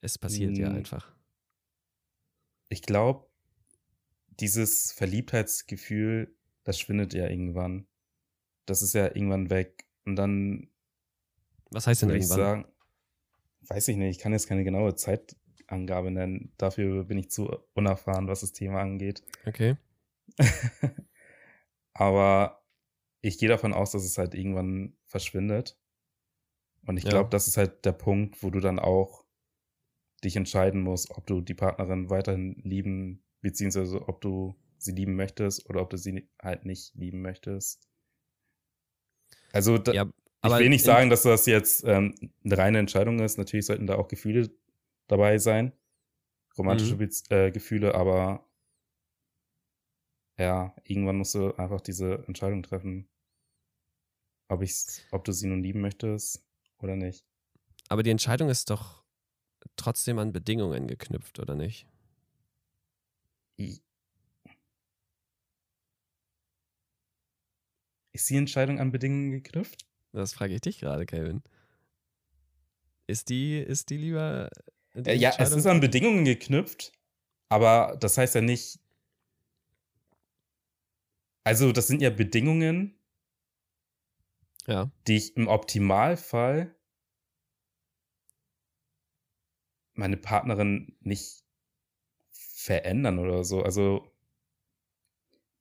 [0.01, 0.75] es passiert ja Mm.
[0.75, 1.15] einfach.
[2.69, 3.26] Ich glaube,
[4.39, 7.87] dieses Verliebtheitsgefühl, das schwindet ja irgendwann.
[8.65, 9.85] Das ist ja irgendwann weg.
[10.05, 10.69] Und dann
[11.71, 12.63] Was heißt denn würde ich irgendwann?
[12.63, 12.73] sagen,
[13.61, 16.53] weiß ich nicht, ich kann jetzt keine genaue Zeitangabe nennen.
[16.57, 19.23] Dafür bin ich zu unerfahren, was das Thema angeht.
[19.45, 19.77] Okay.
[21.93, 22.63] Aber
[23.21, 25.79] ich gehe davon aus, dass es halt irgendwann verschwindet.
[26.85, 27.09] Und ich Ja.
[27.11, 29.25] glaube, das ist halt der Punkt, wo du dann auch
[30.23, 35.69] dich entscheiden musst, ob du die Partnerin weiterhin lieben, beziehungsweise ob du sie lieben möchtest
[35.69, 37.87] oder ob du sie halt nicht lieben möchtest.
[39.53, 40.05] Also da, Ja,
[40.45, 43.37] ich will nicht sagen, dass das jetzt ähm, eine reine Entscheidung ist.
[43.37, 44.49] Natürlich sollten da auch Gefühle
[45.07, 45.73] dabei sein,
[46.57, 47.09] romantische Mhm.
[47.29, 48.45] Äh, Gefühle, aber
[50.39, 53.07] ja, irgendwann musst du einfach diese Entscheidung treffen,
[54.49, 56.43] ob ich, ob du sie nun lieben möchtest
[56.79, 57.25] oder nicht.
[57.89, 59.03] Aber die Entscheidung ist doch
[59.77, 61.87] trotzdem an Bedingungen geknüpft, oder nicht?
[68.17, 69.85] Ist die Entscheidung an Bedingungen geknüpft?
[70.11, 71.43] Das frage ich dich gerade, Kevin.
[73.07, 74.49] Ist die, ist die lieber.
[74.95, 76.93] die Äh, ja, es ist an Bedingungen geknüpft,
[77.49, 78.79] aber das heißt ja nicht.
[81.43, 82.99] Also, das sind ja Bedingungen,
[84.65, 84.91] Ja.
[85.07, 86.75] die ich im Optimalfall
[89.93, 91.46] meine Partnerin nicht
[92.67, 93.63] verändern oder so.
[93.63, 94.11] Also,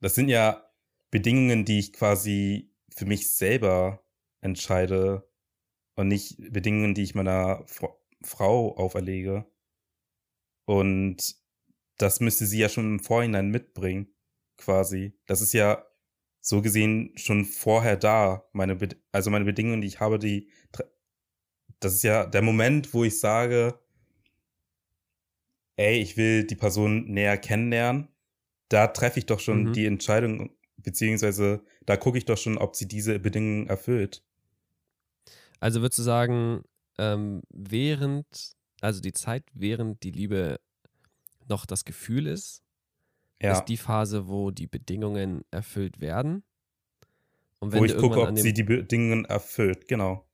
[0.01, 0.69] das sind ja
[1.11, 4.05] Bedingungen, die ich quasi für mich selber
[4.41, 5.31] entscheide
[5.95, 9.47] und nicht Bedingungen, die ich meiner Fr Frau auferlege.
[10.65, 11.37] Und
[11.99, 14.09] das müsste sie ja schon im Vorhinein mitbringen,
[14.57, 15.13] quasi.
[15.27, 15.87] Das ist ja
[16.41, 18.49] so gesehen schon vorher da.
[18.53, 20.51] Meine Bed also meine Bedingungen, die ich habe, die,
[21.79, 23.79] das ist ja der Moment, wo ich sage,
[25.77, 28.09] ey, ich will die Person näher kennenlernen.
[28.69, 29.73] Da treffe ich doch schon Mhm.
[29.75, 34.23] die Entscheidung, beziehungsweise da gucke ich doch schon, ob sie diese Bedingungen erfüllt.
[35.61, 36.63] Also würdest du sagen,
[36.99, 38.27] ähm, während,
[38.81, 40.61] also die Zeit, während die Liebe
[41.49, 42.63] noch das Gefühl ist,
[43.41, 46.43] Ja, ist die Phase, wo die Bedingungen erfüllt werden.
[47.59, 50.27] Und wenn wo ich gucke, ob sie die Bedingungen erfüllt, genau.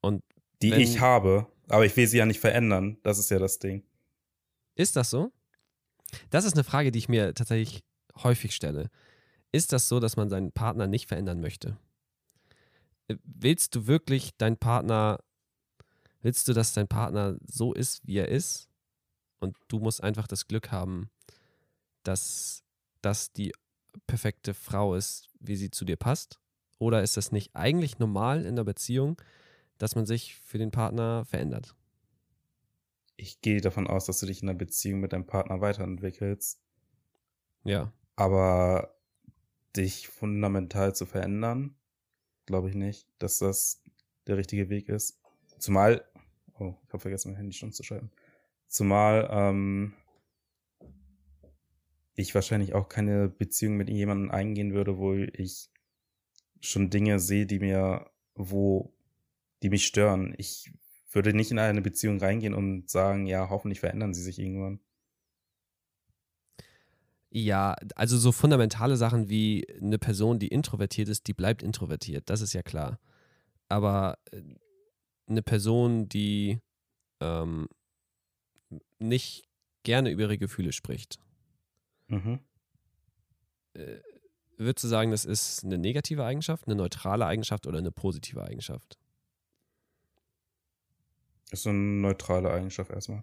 [0.00, 0.22] Und
[0.62, 2.98] die wenn- ich habe, aber ich will sie ja nicht verändern.
[3.02, 3.82] Das ist ja das Ding.
[4.76, 5.32] Ist das so?
[6.30, 7.82] Das ist eine Frage, die ich mir tatsächlich
[8.22, 8.90] häufig stelle.
[9.50, 11.76] Ist das so, dass man seinen Partner nicht verändern möchte?
[13.08, 15.18] Äh, Willst du wirklich deinen Partner,
[16.20, 18.68] willst du, dass dein Partner so ist, wie er ist?
[19.40, 21.10] Und du musst einfach das Glück haben,
[22.02, 22.62] dass
[23.02, 23.52] das die
[24.06, 26.38] perfekte Frau ist, wie sie zu dir passt?
[26.78, 29.20] Oder ist das nicht eigentlich normal in der Beziehung,
[29.78, 31.74] dass man sich für den Partner verändert?
[33.16, 36.60] Ich gehe davon aus, dass du dich in einer Beziehung mit deinem Partner weiterentwickelst,
[37.64, 37.92] Ja.
[38.14, 38.94] aber
[39.76, 41.76] dich fundamental zu verändern,
[42.46, 43.82] glaube ich nicht, dass das
[44.26, 45.20] der richtige Weg ist.
[45.58, 46.04] Zumal,
[46.58, 48.10] oh, ich habe vergessen, mein Handy schon zu schalten.
[48.68, 49.94] Zumal, ähm,
[52.14, 55.70] ich wahrscheinlich auch keine Beziehung mit jemandem eingehen würde, wo ich
[56.60, 58.94] schon Dinge sehe, die mir, wo,
[59.62, 60.34] die mich stören.
[60.38, 60.72] Ich
[61.16, 64.78] würde nicht in eine Beziehung reingehen und sagen, ja, hoffentlich verändern sie sich irgendwann.
[67.30, 72.40] Ja, also so fundamentale Sachen wie eine Person, die introvertiert ist, die bleibt introvertiert, das
[72.40, 73.00] ist ja klar.
[73.68, 74.42] Aber äh,
[75.26, 76.60] eine Person, die
[77.20, 77.68] ähm,
[78.98, 79.48] nicht
[79.82, 81.18] gerne über ihre Gefühle spricht,
[82.08, 82.40] mhm.
[83.74, 83.96] äh,
[84.58, 88.98] würdest du sagen, das ist eine negative Eigenschaft, eine neutrale Eigenschaft oder eine positive Eigenschaft?
[91.50, 93.22] Das ist eine neutrale Eigenschaft erstmal.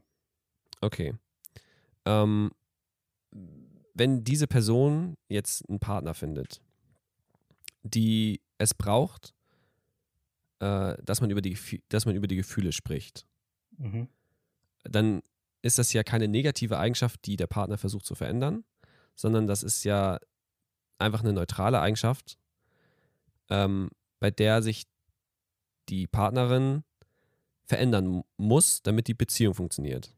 [0.82, 1.14] Okay.
[2.06, 2.52] Ähm,
[3.94, 6.62] wenn diese Person jetzt einen Partner findet,
[7.84, 9.34] die es braucht,
[10.60, 11.58] äh, dass, man über die,
[11.90, 13.26] dass man über die Gefühle spricht,
[13.78, 14.08] mhm.
[14.84, 15.22] dann
[15.62, 18.64] ist das ja keine negative Eigenschaft, die der Partner versucht zu verändern,
[19.16, 20.20] sondern das ist ja
[20.98, 22.38] einfach eine neutrale Eigenschaft,
[23.50, 24.86] ähm, bei der sich
[25.90, 26.84] die Partnerin
[27.66, 30.16] verändern muss, damit die Beziehung funktioniert.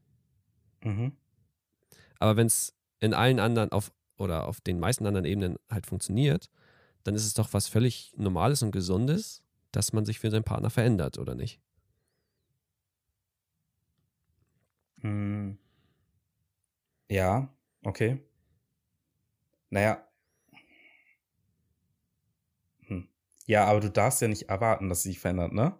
[0.83, 1.13] Mhm.
[2.19, 6.49] Aber wenn es in allen anderen auf oder auf den meisten anderen Ebenen halt funktioniert,
[7.03, 10.69] dann ist es doch was völlig Normales und Gesundes, dass man sich für seinen Partner
[10.69, 11.61] verändert, oder nicht?
[15.01, 15.57] Hm.
[17.09, 17.49] Ja,
[17.83, 18.19] okay.
[19.71, 20.05] Naja.
[22.87, 23.07] Hm.
[23.47, 25.77] Ja, aber du darfst ja nicht erwarten, dass sie sich verändert, ne?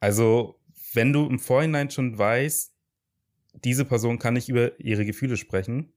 [0.00, 0.60] Also,
[0.94, 2.72] wenn du im Vorhinein schon weißt,
[3.64, 5.92] diese Person kann nicht über ihre Gefühle sprechen,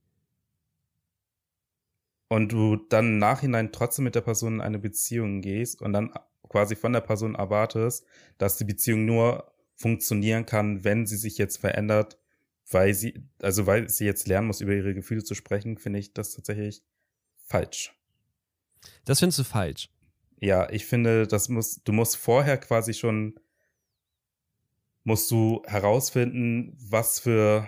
[2.31, 6.13] und du dann im Nachhinein trotzdem mit der Person in eine Beziehung gehst und dann
[6.47, 8.05] quasi von der Person erwartest,
[8.37, 12.17] dass die Beziehung nur funktionieren kann, wenn sie sich jetzt verändert,
[12.69, 16.13] weil sie, also weil sie jetzt lernen muss, über ihre Gefühle zu sprechen, finde ich
[16.13, 16.83] das tatsächlich
[17.35, 17.93] falsch.
[19.03, 19.89] Das findest du falsch?
[20.39, 23.35] Ja, ich finde, das muss, du musst vorher quasi schon,
[25.03, 27.67] musst du herausfinden, was für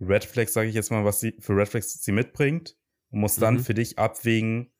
[0.00, 2.76] Red Flags, sage ich jetzt mal, was sie für Red Flags sie mitbringt
[3.10, 3.60] und musst dann mhm.
[3.60, 4.72] für dich abwägen,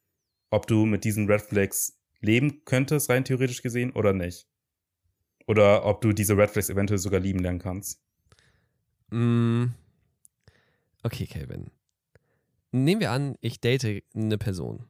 [0.50, 4.48] ob du mit diesen Red Flags leben könntest, rein theoretisch gesehen, oder nicht.
[5.46, 8.00] Oder ob du diese Red Flags eventuell sogar lieben lernen kannst.
[9.10, 9.66] Mm.
[11.02, 11.70] Okay, Calvin.
[12.70, 14.84] Nehmen wir an, ich date eine Person.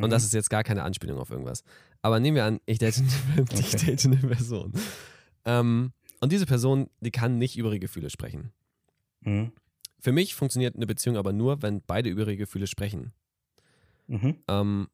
[0.00, 0.26] Und das mhm.
[0.26, 1.64] ist jetzt gar keine Anspielung auf irgendwas.
[2.02, 3.02] Aber nehmen wir an, ich date,
[3.36, 4.72] eine, ich date eine Person.
[5.44, 8.52] Ähm, und diese Person, die kann nicht über ihre Gefühle sprechen.
[9.20, 9.52] Mhm.
[10.00, 13.12] Für mich funktioniert eine Beziehung aber nur, wenn beide über ihre Gefühle sprechen.
[14.06, 14.36] Mhm.
[14.48, 14.88] Ähm,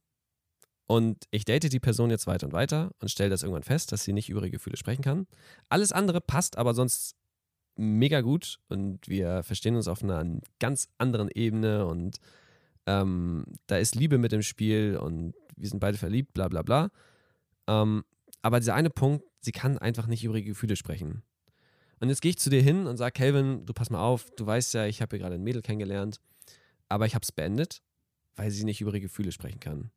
[0.87, 4.03] und ich date die Person jetzt weiter und weiter und stelle das irgendwann fest, dass
[4.03, 5.27] sie nicht über ihre Gefühle sprechen kann.
[5.69, 7.15] Alles andere passt aber sonst
[7.77, 10.25] mega gut und wir verstehen uns auf einer
[10.59, 12.19] ganz anderen Ebene und
[12.87, 16.91] ähm, da ist Liebe mit im Spiel und wir sind beide verliebt, bla bla bla.
[17.69, 18.05] Ähm,
[18.43, 21.23] aber dieser eine Punkt, sie kann einfach nicht über ihre Gefühle sprechen.
[22.01, 24.47] Und jetzt gehe ich zu dir hin und sage, Calvin, du pass mal auf, du
[24.47, 26.21] weißt ja, ich habe hier gerade ein Mädel kennengelernt,
[26.89, 27.83] aber ich habe es beendet,
[28.37, 29.91] weil sie nicht über ihre Gefühle sprechen kann.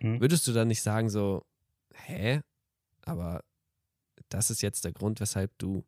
[0.00, 0.20] Mhm.
[0.20, 1.44] Würdest du dann nicht sagen so,
[1.92, 2.40] hä?
[3.02, 3.44] Aber
[4.30, 5.84] das ist jetzt der Grund, weshalb du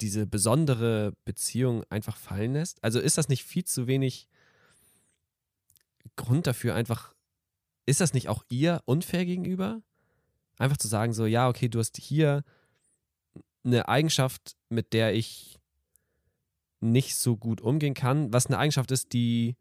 [0.00, 2.82] diese besondere Beziehung einfach fallen lässt?
[2.82, 4.28] Also ist das nicht viel zu wenig
[6.16, 7.14] Grund dafür, einfach,
[7.86, 9.82] ist das nicht auch ihr unfair gegenüber?
[10.60, 12.44] Einfach zu sagen, so, ja, okay, du hast hier
[13.64, 15.58] eine Eigenschaft, mit der ich
[16.80, 19.56] nicht so gut umgehen kann, was eine Eigenschaft ist, die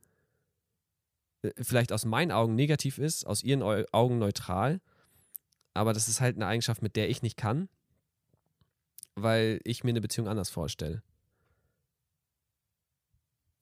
[1.41, 4.81] äh, vielleicht aus meinen Augen negativ ist, aus ihren Augen neutral,
[5.73, 7.69] aber das ist halt eine Eigenschaft, mit der ich nicht kann,
[9.15, 11.01] weil ich mir eine Beziehung anders vorstelle.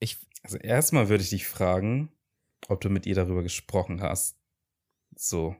[0.00, 2.10] Ich also erstmal würde ich dich fragen,
[2.66, 4.36] ob du mit ihr darüber gesprochen hast.
[5.14, 5.54] So.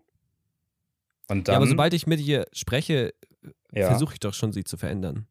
[1.29, 3.15] Und dann, ja, aber sobald ich mit ihr spreche,
[3.73, 3.87] ja.
[3.87, 5.27] versuche ich doch schon, sie zu verändern.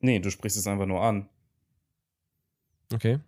[0.00, 1.28] Nee, du sprichst es einfach nur an.
[2.92, 3.18] Okay.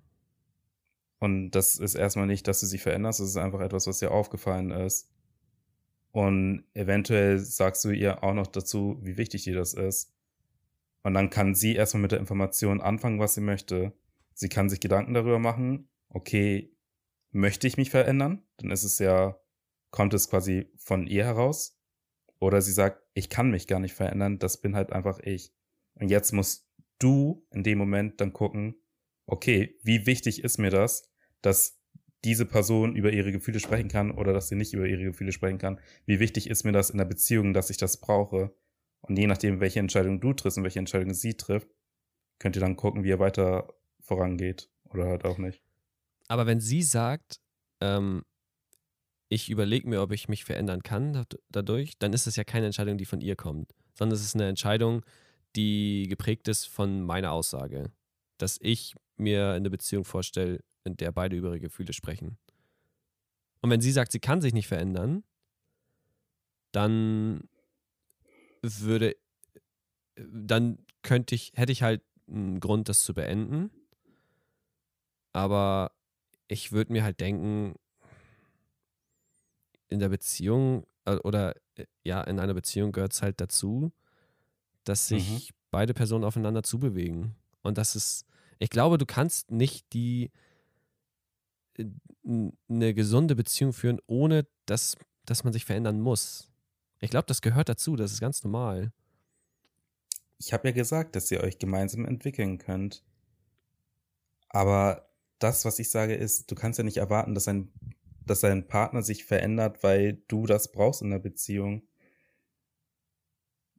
[1.18, 4.10] Und das ist erstmal nicht, dass du sie veränderst, das ist einfach etwas, was dir
[4.10, 5.10] aufgefallen ist.
[6.12, 10.14] Und eventuell sagst du ihr auch noch dazu, wie wichtig dir das ist.
[11.02, 13.92] Und dann kann sie erstmal mit der Information anfangen, was sie möchte.
[14.34, 16.72] Sie kann sich Gedanken darüber machen, okay,
[17.32, 18.42] möchte ich mich verändern?
[18.56, 19.38] Dann ist es ja,
[19.96, 21.80] kommt es quasi von ihr heraus.
[22.38, 25.54] Oder sie sagt, ich kann mich gar nicht verändern, das bin halt einfach ich.
[25.94, 28.74] Und jetzt musst du in dem Moment dann gucken,
[29.24, 31.80] okay, wie wichtig ist mir das, dass
[32.24, 35.56] diese Person über ihre Gefühle sprechen kann oder dass sie nicht über ihre Gefühle sprechen
[35.56, 35.80] kann?
[36.04, 38.54] Wie wichtig ist mir das in der Beziehung, dass ich das brauche?
[39.00, 41.74] Und je nachdem, welche Entscheidung du triffst und welche Entscheidung sie trifft,
[42.38, 45.62] könnt ihr dann gucken, wie ihr weiter vorangeht oder halt auch nicht.
[46.28, 47.40] Aber wenn sie sagt,
[47.80, 48.24] ähm,
[49.28, 52.96] ich überlege mir, ob ich mich verändern kann dadurch, dann ist es ja keine Entscheidung,
[52.98, 55.04] die von ihr kommt, sondern es ist eine Entscheidung,
[55.56, 57.90] die geprägt ist von meiner Aussage,
[58.38, 62.38] dass ich mir eine Beziehung vorstelle, in der beide über ihre Gefühle sprechen.
[63.62, 65.24] Und wenn sie sagt, sie kann sich nicht verändern,
[66.72, 67.48] dann
[68.62, 69.16] würde,
[70.16, 73.70] dann könnte ich, hätte ich halt einen Grund, das zu beenden.
[75.32, 75.92] Aber
[76.48, 77.74] ich würde mir halt denken,
[79.88, 83.92] in der Beziehung äh, oder äh, ja, in einer Beziehung gehört es halt dazu,
[84.84, 85.54] dass sich mhm.
[85.70, 87.34] beide Personen aufeinander zubewegen.
[87.62, 88.24] Und das ist,
[88.58, 90.30] ich glaube, du kannst nicht die
[91.78, 91.86] äh,
[92.68, 96.48] eine gesunde Beziehung führen, ohne dass, dass man sich verändern muss.
[97.00, 98.92] Ich glaube, das gehört dazu, das ist ganz normal.
[100.38, 103.02] Ich habe ja gesagt, dass ihr euch gemeinsam entwickeln könnt.
[104.48, 107.70] Aber das, was ich sage, ist, du kannst ja nicht erwarten, dass ein
[108.26, 111.82] dass dein Partner sich verändert, weil du das brauchst in der Beziehung.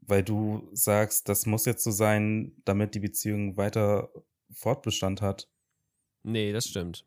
[0.02, 4.10] Weil du sagst, das muss jetzt so sein, damit die Beziehung weiter
[4.52, 5.50] Fortbestand hat.
[6.24, 7.06] Nee, das stimmt.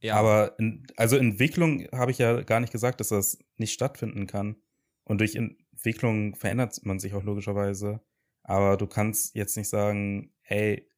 [0.00, 0.16] Ja.
[0.16, 4.56] Aber in, also Entwicklung habe ich ja gar nicht gesagt, dass das nicht stattfinden kann.
[5.04, 8.00] Und durch Entwicklung verändert man sich auch logischerweise.
[8.42, 10.88] Aber du kannst jetzt nicht sagen, hey,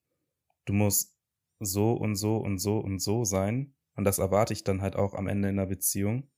[0.65, 1.19] du musst
[1.61, 5.15] so und so und so und so sein, und das erwarte ich dann halt auch
[5.15, 6.29] am Ende in der Beziehung.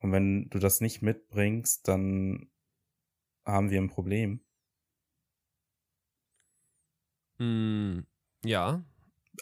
[0.00, 2.50] Und wenn du das nicht mitbringst, dann
[3.44, 4.40] haben wir ein Problem.
[7.38, 8.00] Mm,
[8.44, 8.84] ja.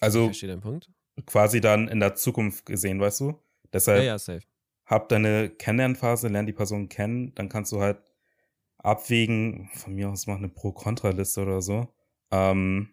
[0.01, 0.91] Also ich verstehe den Punkt.
[1.27, 3.43] quasi dann in der Zukunft gesehen, weißt du?
[3.73, 4.47] Deshalb ja, ja, safe.
[4.87, 7.99] hab deine Kennenlernphase, lern die Person kennen, dann kannst du halt
[8.79, 11.89] abwägen, von mir aus mach eine Pro-Kontra-Liste oder so.
[12.31, 12.91] Ähm,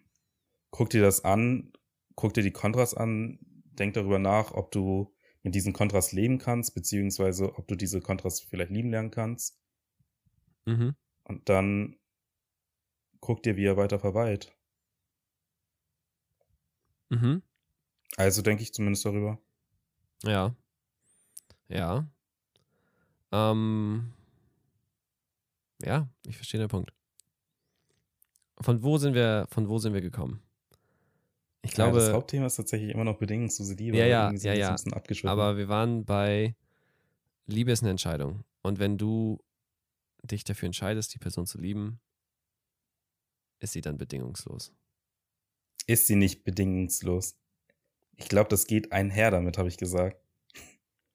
[0.70, 1.72] guck dir das an,
[2.14, 3.38] guck dir die Kontras an,
[3.80, 5.12] denk darüber nach, ob du
[5.42, 9.58] mit diesen Kontrast leben kannst, beziehungsweise ob du diese Kontrast vielleicht lieben lernen kannst.
[10.66, 10.94] Mhm.
[11.24, 11.98] Und dann
[13.20, 14.54] guck dir, wie er weiter verweilt.
[17.08, 17.42] Mhm.
[18.16, 19.38] Also denke ich zumindest darüber.
[20.22, 20.54] Ja.
[21.68, 22.08] Ja.
[23.32, 24.12] Ähm.
[25.82, 26.92] Ja, ich verstehe den Punkt.
[28.60, 30.42] Von wo sind wir, von wo sind wir gekommen?
[31.62, 33.96] Ich glaube, ja, das Hauptthema ist tatsächlich immer noch bedingungslose Liebe.
[33.98, 34.76] Ja, ja, ja, ja.
[35.24, 36.54] Aber wir waren bei
[37.50, 38.44] Liebe ist eine Entscheidung.
[38.62, 39.38] Und wenn du
[40.22, 42.00] dich dafür entscheidest, die Person zu lieben,
[43.58, 44.72] ist sie dann bedingungslos.
[45.86, 47.36] Ist sie nicht bedingungslos?
[48.16, 50.22] Ich glaube, das geht einher damit, habe ich gesagt.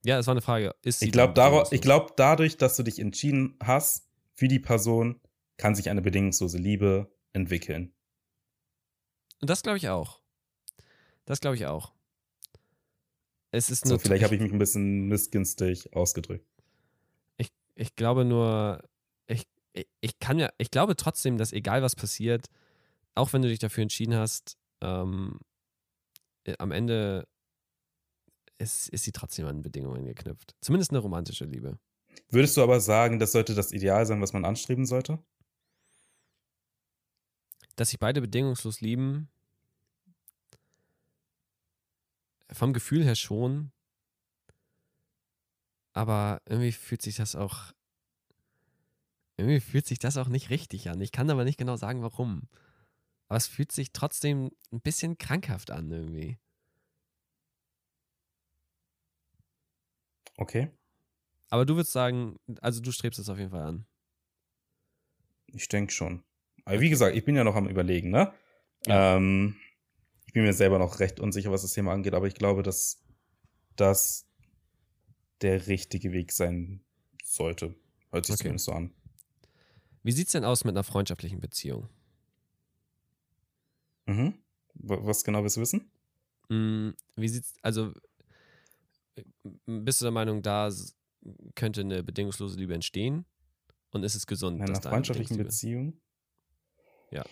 [0.03, 0.75] Ja, es war eine Frage.
[0.81, 1.34] Ist sie ich glaube,
[1.79, 5.19] glaub, dadurch, dass du dich entschieden hast für die Person,
[5.58, 7.93] kann sich eine bedingungslose Liebe entwickeln.
[9.41, 10.21] Und das glaube ich auch.
[11.25, 11.93] Das glaube ich auch.
[13.51, 16.45] Es ist so, vielleicht habe ich mich ein bisschen missgünstig ausgedrückt.
[17.38, 18.83] Ich, ich glaube nur,
[19.27, 19.47] ich,
[20.01, 22.47] ich, kann ja, ich glaube trotzdem, dass egal was passiert,
[23.15, 25.39] auch wenn du dich dafür entschieden hast, ähm,
[26.43, 27.27] äh, am Ende
[28.57, 30.55] ist, ist sie trotzdem an Bedingungen geknüpft.
[30.61, 31.79] Zumindest eine romantische Liebe.
[32.29, 35.19] Würdest du aber sagen, das sollte das Ideal sein, was man anstreben sollte?
[37.75, 39.29] Dass sich beide bedingungslos lieben,
[42.51, 43.71] vom Gefühl her schon.
[45.93, 47.73] Aber irgendwie fühlt sich das auch.
[49.38, 51.01] Irgendwie fühlt sich das auch nicht richtig an.
[51.01, 52.47] Ich kann aber nicht genau sagen, warum.
[53.27, 56.38] Aber es fühlt sich trotzdem ein bisschen krankhaft an, irgendwie.
[60.38, 60.69] Okay.
[61.49, 63.86] Aber du würdest sagen, also du strebst es auf jeden Fall an.
[65.47, 66.23] Ich denke schon.
[66.65, 68.34] Aber wie gesagt, ich bin ja noch am Überlegen, ne?
[68.86, 69.15] Ja.
[69.15, 69.55] Ähm,
[70.36, 73.02] bin mir selber noch recht unsicher, was das Thema angeht, aber ich glaube, dass
[73.78, 74.28] das
[75.41, 76.82] der richtige Weg sein
[77.24, 77.74] sollte.
[78.12, 78.43] Hört sich okay.
[78.43, 78.93] zumindest so an.
[80.04, 81.88] Wie sieht es denn aus mit einer freundschaftlichen Beziehung?
[84.08, 84.33] Mhm.
[84.73, 85.90] Was genau willst du wissen?
[86.50, 87.94] Mm, wie sieht's, also
[89.65, 90.69] bist du der Meinung, da
[91.56, 93.25] könnte eine bedingungslose Liebe entstehen?
[93.92, 94.58] Und ist es gesund?
[94.58, 95.94] In einer freundschaftlichen Beziehung?
[97.10, 97.23] Ja.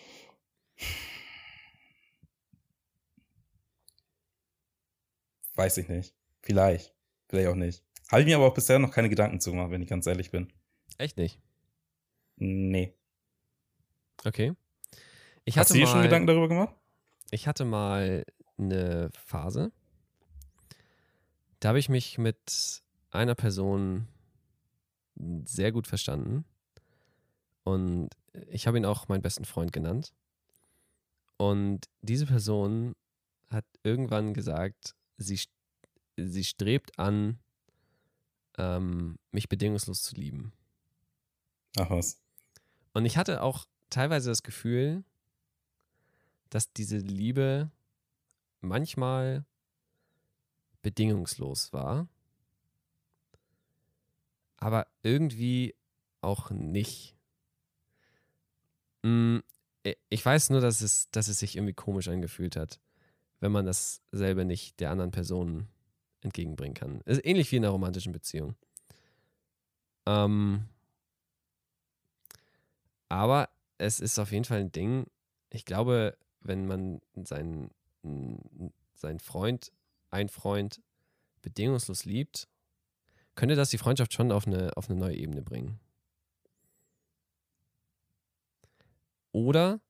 [5.56, 6.16] Weiß ich nicht.
[6.42, 6.94] Vielleicht.
[7.28, 7.84] Vielleicht auch nicht.
[8.12, 10.32] Habe ich mir aber auch bisher noch keine Gedanken zu gemacht, wenn ich ganz ehrlich
[10.32, 10.52] bin.
[10.98, 11.40] Echt nicht?
[12.38, 12.94] Nee.
[14.24, 14.54] Okay.
[15.46, 16.76] Ich Hast du dir schon Gedanken darüber gemacht?
[17.32, 18.24] Ich hatte mal
[18.58, 19.72] eine Phase.
[21.60, 24.08] Da habe ich mich mit einer Person
[25.46, 26.46] sehr gut verstanden.
[27.64, 28.10] Und
[28.48, 30.14] ich habe ihn auch meinen besten Freund genannt.
[31.38, 32.96] Und diese Person
[33.50, 35.40] hat irgendwann gesagt, sie,
[36.18, 37.40] sie strebt an,
[38.58, 40.54] ähm, mich bedingungslos zu lieben.
[41.78, 42.22] Ach was.
[42.94, 45.04] Und ich hatte auch teilweise das Gefühl,
[46.50, 47.72] dass diese Liebe
[48.62, 49.46] manchmal
[50.84, 52.08] bedingungslos war,
[54.58, 55.76] aber irgendwie
[56.22, 57.16] auch nicht.
[59.02, 59.40] Mm,
[60.10, 62.80] ich weiß nur, dass es, dass es sich irgendwie komisch angefühlt hat,
[63.44, 65.68] wenn man dasselbe nicht der anderen Person
[66.22, 67.02] entgegenbringen kann.
[67.02, 68.56] Ist ähnlich wie in einer romantischen Beziehung.
[70.06, 70.64] Ähm,
[73.10, 75.08] aber es ist auf jeden Fall ein Ding.
[75.50, 77.70] Ich glaube, wenn man seinen,
[78.94, 79.74] seinen Freund,
[80.10, 80.82] ein Freund
[81.42, 82.48] bedingungslos liebt,
[83.36, 85.82] könnte das die Freundschaft schon auf eine, auf eine neue Ebene bringen.
[89.34, 89.82] Oder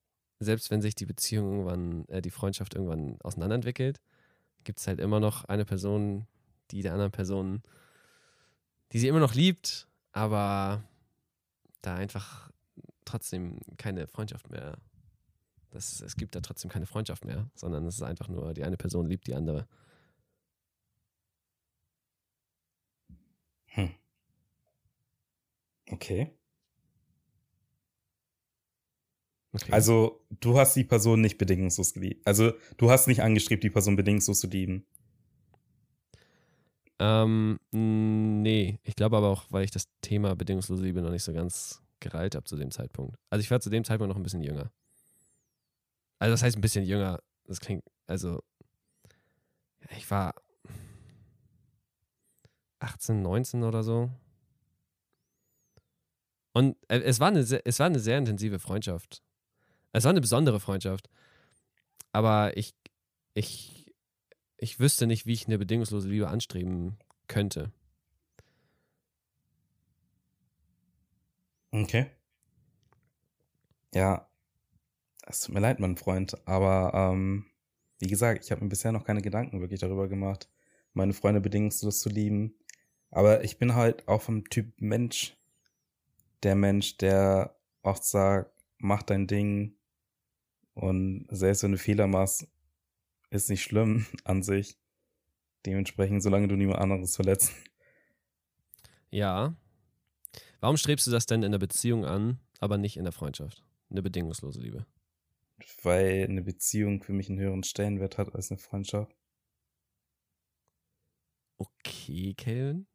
[0.44, 4.00] selbst wenn sich die Beziehung irgendwann, äh, die Freundschaft irgendwann auseinanderentwickelt,
[4.64, 6.26] gibt es halt immer noch eine Person,
[6.70, 7.62] die der anderen Person,
[8.92, 10.84] die sie immer noch liebt, aber
[11.82, 12.50] da einfach
[13.04, 14.78] trotzdem keine Freundschaft mehr.
[15.70, 18.76] Das, es gibt da trotzdem keine Freundschaft mehr, sondern es ist einfach nur, die eine
[18.76, 19.66] Person liebt die andere.
[23.66, 23.90] Hm.
[25.90, 26.30] Okay.
[29.54, 29.72] Okay.
[29.72, 32.26] Also, du hast die Person nicht bedingungslos geliebt.
[32.26, 34.86] Also, du hast nicht angestrebt, die Person bedingungslos zu lieben.
[36.98, 41.32] Ähm, nee, ich glaube aber auch, weil ich das Thema bedingungslose Liebe noch nicht so
[41.32, 43.16] ganz gereilt habe zu dem Zeitpunkt.
[43.30, 44.70] Also ich war zu dem Zeitpunkt noch ein bisschen jünger.
[46.18, 47.20] Also das heißt ein bisschen jünger.
[47.46, 48.42] Das klingt, also
[49.96, 50.34] ich war
[52.78, 54.10] 18, 19 oder so.
[56.52, 59.23] Und äh, es war, eine, es war eine sehr intensive Freundschaft.
[59.94, 61.08] Es war eine besondere Freundschaft.
[62.10, 62.74] Aber ich,
[63.32, 63.94] ich,
[64.58, 67.72] ich wüsste nicht, wie ich eine bedingungslose Liebe anstreben könnte.
[71.70, 72.10] Okay.
[73.94, 74.28] Ja,
[75.26, 77.46] es tut mir leid, mein Freund, aber ähm,
[78.00, 80.48] wie gesagt, ich habe mir bisher noch keine Gedanken wirklich darüber gemacht,
[80.92, 82.56] meine Freunde bedingungslos zu lieben.
[83.10, 85.36] Aber ich bin halt auch vom Typ Mensch,
[86.42, 89.76] der Mensch, der oft sagt, mach dein Ding
[90.74, 92.46] und selbst wenn du Fehler machst,
[93.30, 94.78] ist nicht schlimm an sich.
[95.66, 97.52] Dementsprechend, solange du niemand anderes verletzt.
[99.10, 99.56] Ja,
[100.64, 103.62] Warum strebst du das denn in der Beziehung an, aber nicht in der Freundschaft?
[103.90, 104.86] Eine bedingungslose Liebe.
[105.82, 109.14] Weil eine Beziehung für mich einen höheren Stellenwert hat als eine Freundschaft.
[111.58, 112.86] Okay, Kelvin.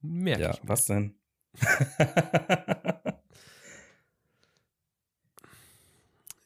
[0.00, 0.62] Merke ja, ich.
[0.62, 0.68] Mir.
[0.68, 1.16] Was denn?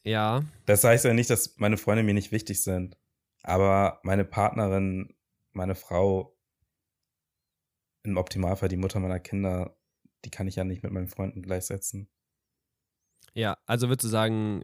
[0.07, 0.45] ja.
[0.67, 2.97] Das heißt ja nicht, dass meine Freunde mir nicht wichtig sind.
[3.43, 5.15] Aber meine Partnerin,
[5.53, 6.37] meine Frau,
[8.05, 9.77] im Optimalfall die Mutter meiner Kinder,
[10.25, 12.09] die kann ich ja nicht mit meinen Freunden gleichsetzen.
[13.35, 14.63] Ja, also würdest du sagen,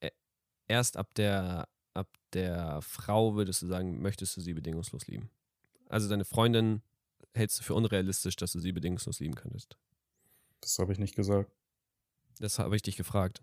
[0.00, 0.10] e,
[0.66, 5.30] erst ab der, ab der Frau würdest du sagen, möchtest du sie bedingungslos lieben?
[5.88, 6.82] Also deine Freundin
[7.34, 9.78] hältst du für unrealistisch, dass du sie bedingungslos lieben könntest?
[10.60, 11.52] Das habe ich nicht gesagt.
[12.40, 13.42] Das habe ich dich gefragt.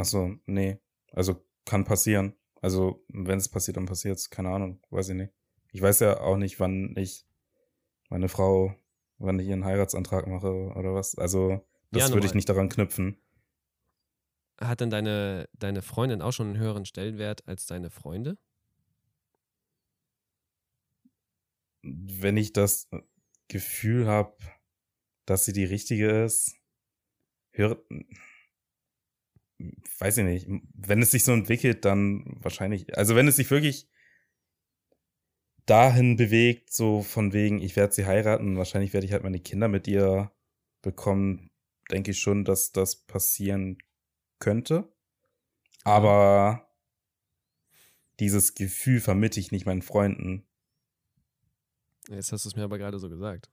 [0.00, 0.78] Achso, nee.
[1.12, 2.34] Also kann passieren.
[2.62, 4.30] Also, wenn es passiert, dann passiert es.
[4.30, 5.32] Keine Ahnung, weiß ich nicht.
[5.72, 7.26] Ich weiß ja auch nicht, wann ich
[8.08, 8.74] meine Frau
[9.18, 11.16] wann ich ihren Heiratsantrag mache oder was.
[11.16, 13.20] Also, das ja, würde ich nicht daran knüpfen.
[14.58, 18.38] Hat denn deine, deine Freundin auch schon einen höheren Stellenwert als deine Freunde?
[21.82, 22.88] Wenn ich das
[23.48, 24.36] Gefühl habe,
[25.26, 26.56] dass sie die richtige ist,
[27.50, 27.84] hört.
[29.98, 30.46] Weiß ich nicht.
[30.74, 32.96] Wenn es sich so entwickelt, dann wahrscheinlich.
[32.96, 33.88] Also, wenn es sich wirklich
[35.66, 39.68] dahin bewegt, so von wegen, ich werde sie heiraten, wahrscheinlich werde ich halt meine Kinder
[39.68, 40.32] mit ihr
[40.82, 41.50] bekommen,
[41.90, 43.78] denke ich schon, dass das passieren
[44.38, 44.92] könnte.
[45.84, 46.68] Aber
[48.18, 50.46] dieses Gefühl vermitte ich nicht meinen Freunden.
[52.08, 53.50] Jetzt hast du es mir aber gerade so gesagt.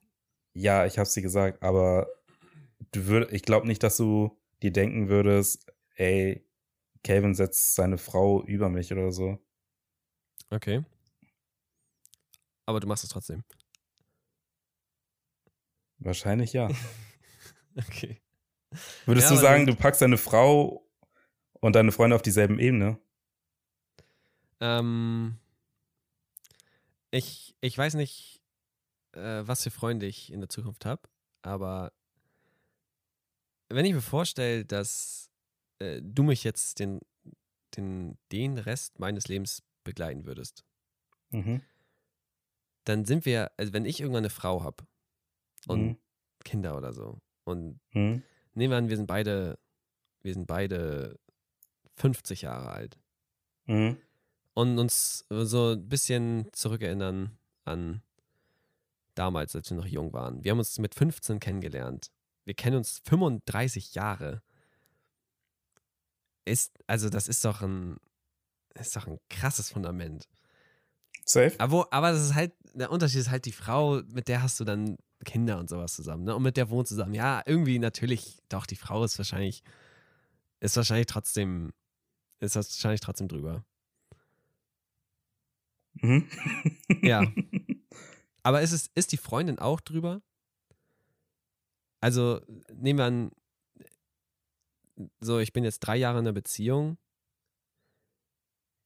[0.54, 2.08] Ja, ich habe sie gesagt, aber
[2.92, 6.46] du würd, ich glaube nicht, dass du dir denken würdest, ey,
[7.04, 9.38] Calvin setzt seine Frau über mich oder so.
[10.50, 10.84] Okay
[12.68, 13.44] aber du machst es trotzdem.
[15.98, 16.70] Wahrscheinlich ja.
[17.76, 18.22] okay.
[19.06, 20.86] Würdest ja, du sagen, du packst deine Frau
[21.54, 23.00] und deine Freunde auf dieselben Ebene?
[24.60, 25.40] Ähm,
[27.10, 28.44] ich, ich weiß nicht,
[29.14, 31.02] äh, was für Freunde ich in der Zukunft habe,
[31.42, 31.94] aber
[33.70, 35.27] wenn ich mir vorstelle, dass
[35.80, 37.00] äh, du mich jetzt den,
[37.76, 40.64] den, den Rest meines Lebens begleiten würdest,
[41.30, 41.62] Mhm.
[42.86, 44.86] dann sind wir, also wenn ich irgendwann eine Frau habe
[45.68, 45.98] und Mhm.
[46.44, 48.24] Kinder oder so und Mhm.
[48.54, 49.60] nehmen wir an, wir sind beide,
[50.22, 51.20] wir sind beide
[51.96, 52.98] 50 Jahre alt
[53.66, 53.98] Mhm.
[54.54, 58.02] und uns so ein bisschen zurückerinnern an
[59.16, 60.44] damals, als wir noch jung waren.
[60.44, 62.12] Wir haben uns mit 15 kennengelernt.
[62.46, 64.42] Wir kennen uns 35 Jahre.
[66.48, 67.98] Ist, also das ist doch ein,
[68.76, 70.28] ist doch ein krasses Fundament.
[71.26, 71.54] Safe.
[71.60, 74.60] Aber, wo, aber das ist halt, der Unterschied ist halt die Frau, mit der hast
[74.60, 76.36] du dann Kinder und sowas zusammen, ne?
[76.36, 77.14] Und mit der wohnst du zusammen.
[77.14, 79.64] Ja, irgendwie natürlich, doch, die Frau ist wahrscheinlich,
[80.60, 81.74] ist wahrscheinlich trotzdem,
[82.40, 83.66] ist wahrscheinlich trotzdem drüber.
[85.96, 86.30] Mhm.
[87.02, 87.24] Ja.
[88.44, 90.22] Aber ist es, ist die Freundin auch drüber?
[92.00, 92.40] Also,
[92.74, 93.32] nehmen wir an,
[95.20, 96.98] so, ich bin jetzt drei Jahre in einer Beziehung.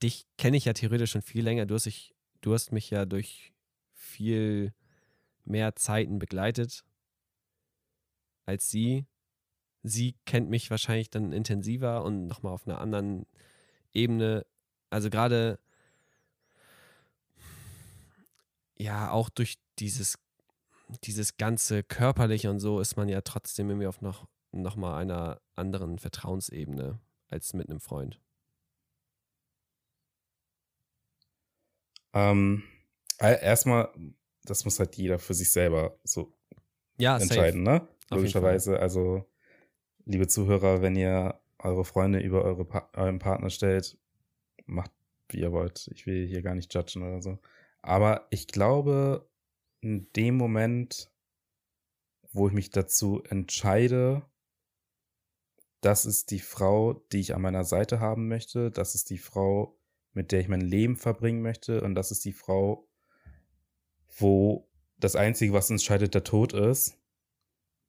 [0.03, 1.65] Dich kenne ich ja theoretisch schon viel länger.
[1.65, 3.53] Du hast, dich, du hast mich ja durch
[3.93, 4.73] viel
[5.45, 6.83] mehr Zeiten begleitet
[8.45, 9.05] als sie.
[9.83, 13.25] Sie kennt mich wahrscheinlich dann intensiver und nochmal auf einer anderen
[13.93, 14.45] Ebene.
[14.89, 15.59] Also gerade,
[18.77, 20.19] ja, auch durch dieses,
[21.03, 25.41] dieses ganze Körperliche und so ist man ja trotzdem irgendwie auf noch, noch mal einer
[25.55, 26.99] anderen Vertrauensebene
[27.29, 28.19] als mit einem Freund.
[32.13, 32.63] ähm,
[33.19, 33.89] äh, erstmal,
[34.43, 36.33] das muss halt jeder für sich selber so
[36.97, 37.87] Ja, entscheiden, ne?
[38.09, 38.79] jeden Logischerweise.
[38.79, 39.25] Also,
[40.05, 43.97] liebe Zuhörer, wenn ihr eure Freunde über eure pa euren Partner stellt,
[44.65, 44.91] macht
[45.29, 45.89] wie ihr wollt.
[45.93, 47.39] Ich will hier gar nicht judgen oder so.
[47.81, 49.29] Aber ich glaube,
[49.79, 51.09] in dem Moment,
[52.33, 54.23] wo ich mich dazu entscheide,
[55.81, 59.77] das ist die Frau, die ich an meiner Seite haben möchte, das ist die Frau,
[60.13, 62.87] mit der ich mein Leben verbringen möchte und das ist die Frau,
[64.17, 66.97] wo das Einzige, was uns scheidet, der Tod ist.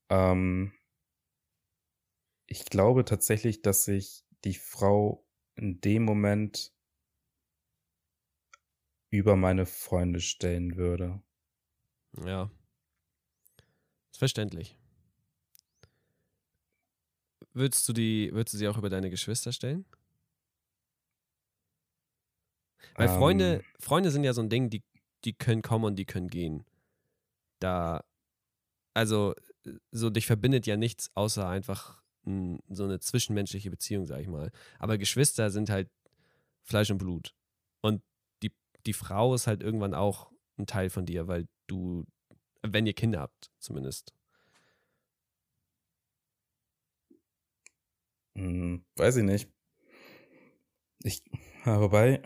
[0.08, 0.72] Ähm,
[2.46, 6.72] ich glaube tatsächlich, dass sich die Frau in dem Moment
[9.10, 11.22] über meine Freunde stellen würde.
[12.24, 12.50] Ja.
[14.10, 14.78] Ist verständlich.
[17.54, 19.84] Würdest du die, würdest du sie auch über deine Geschwister stellen?
[22.94, 24.82] Weil Ähm, Freunde, Freunde sind ja so ein Ding, die,
[25.24, 26.64] die können kommen und die können gehen.
[27.60, 28.04] Da,
[28.94, 29.34] also,
[29.90, 34.50] so dich verbindet ja nichts außer einfach n, so eine zwischenmenschliche Beziehung, sag ich mal.
[34.78, 35.90] Aber Geschwister sind halt
[36.62, 37.34] Fleisch und Blut.
[37.80, 38.02] Und
[38.42, 38.52] die,
[38.86, 42.04] die Frau ist halt irgendwann auch ein Teil von dir, weil du,
[42.62, 44.12] wenn ihr Kinder habt, zumindest.
[48.36, 49.50] Hm, weiß ich nicht.
[51.04, 51.22] Ich,
[51.64, 52.22] ja, wobei,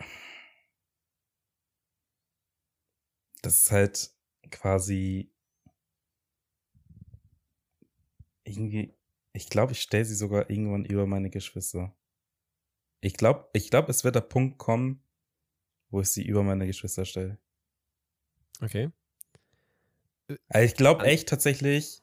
[3.41, 4.11] das ist halt
[4.51, 5.31] quasi
[8.43, 8.93] irgendwie,
[9.33, 11.93] ich glaube, ich stelle sie sogar irgendwann über meine Geschwister.
[13.01, 15.01] Ich glaube, ich glaube, es wird der Punkt kommen,
[15.89, 17.39] wo ich sie über meine Geschwister stelle.
[18.61, 18.91] Okay.
[20.49, 22.01] Also ich glaube echt tatsächlich,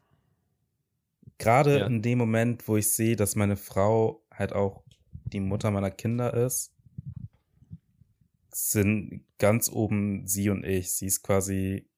[1.39, 1.87] gerade Ja.
[1.87, 4.85] in dem Moment, wo ich sehe, dass meine Frau halt auch
[5.25, 6.73] die Mutter meiner Kinder ist,
[8.51, 10.93] sind ganz oben sie und ich.
[10.95, 11.89] Sie ist quasi,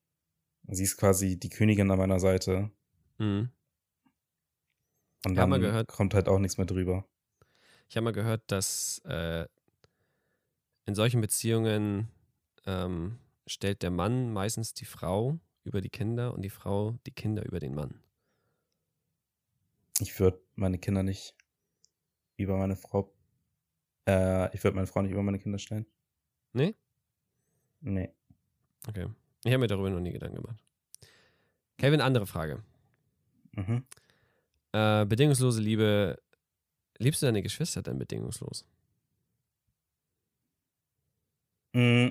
[0.68, 2.70] sie ist quasi die Königin an meiner Seite.
[3.18, 3.50] Mhm.
[5.24, 7.04] Und dann kommt halt auch nichts mehr drüber.
[7.88, 9.46] Ich habe mal gehört, dass äh,
[10.86, 12.08] in solchen Beziehungen
[12.64, 17.44] ähm, stellt der Mann meistens die Frau über die Kinder und die Frau die Kinder
[17.44, 18.00] über den Mann.
[20.00, 21.34] Ich würde meine Kinder nicht
[22.36, 23.12] über meine Frau,
[24.06, 25.86] äh, ich würde meine Frau nicht über meine Kinder stellen.
[26.52, 26.74] Nee?
[27.80, 28.10] Nee.
[28.88, 29.06] Okay.
[29.44, 30.62] Ich habe mir darüber noch nie Gedanken gemacht.
[31.78, 32.62] Kevin, andere Frage.
[33.52, 33.84] Mhm.
[34.72, 36.20] Äh, bedingungslose Liebe.
[36.98, 38.66] Liebst du deine Geschwister denn bedingungslos?
[41.74, 42.08] Mm,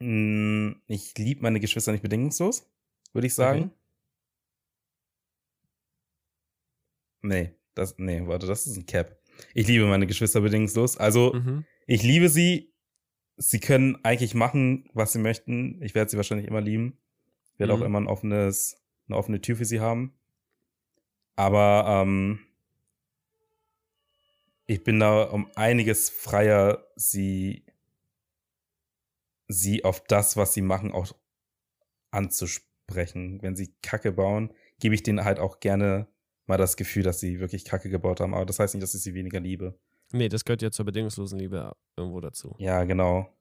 [0.00, 2.70] mm, Ich liebe meine Geschwister nicht bedingungslos,
[3.12, 3.64] würde ich sagen.
[3.64, 3.81] Okay.
[7.22, 9.16] Nee, das, nee, warte, das ist ein Cap.
[9.54, 10.96] Ich liebe meine Geschwister bedingungslos.
[10.98, 11.64] Also, Mhm.
[11.86, 12.72] ich liebe sie.
[13.38, 15.80] Sie können eigentlich machen, was sie möchten.
[15.82, 16.98] Ich werde sie wahrscheinlich immer lieben.
[17.54, 17.82] Ich werde Mhm.
[17.82, 18.76] auch immer ein offenes,
[19.08, 20.12] eine offene Tür für sie haben.
[21.34, 22.40] Aber ähm,
[24.66, 27.64] ich bin da um einiges freier, sie,
[29.48, 31.12] sie auf das, was sie machen, auch
[32.10, 33.40] anzusprechen.
[33.42, 36.06] Wenn sie Kacke bauen, gebe ich denen halt auch gerne
[36.46, 38.34] mal das Gefühl, dass sie wirklich Kacke gebaut haben.
[38.34, 39.78] Aber das heißt nicht, dass ich sie weniger liebe.
[40.12, 42.54] Nee, das gehört ja zur bedingungslosen Liebe irgendwo dazu.
[42.58, 43.32] Ja, genau.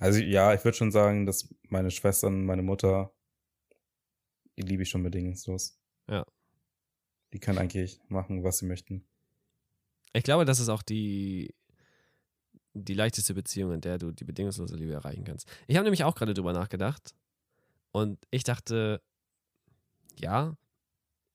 [0.00, 3.12] Also ja, ich würde schon sagen, dass meine Schwestern, meine Mutter,
[4.56, 5.78] die liebe ich schon bedingungslos.
[6.08, 6.24] Ja.
[7.32, 9.04] Die können eigentlich machen, was sie möchten.
[10.12, 11.54] Ich glaube, das ist auch die,
[12.72, 15.48] die leichteste Beziehung, in der du die bedingungslose Liebe erreichen kannst.
[15.66, 17.14] Ich habe nämlich auch gerade drüber nachgedacht
[17.90, 19.02] und ich dachte,
[20.18, 20.56] ja,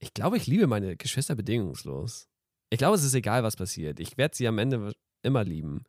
[0.04, 2.28] ich glaube, ich liebe meine Geschwister bedingungslos.
[2.70, 3.99] Ich glaube, es ist egal, was passiert.
[3.99, 5.86] Ich werde sie am Ende immer lieben.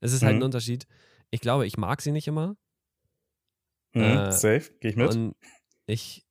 [0.00, 0.44] Es ist halt ein Mhm.
[0.44, 0.86] Unterschied.
[1.30, 2.56] Ich glaube, ich mag sie nicht immer.
[3.94, 5.08] Mhm, Äh, safe, gehe ich mit.
[5.14, 5.36] Und
[5.86, 6.24] ich,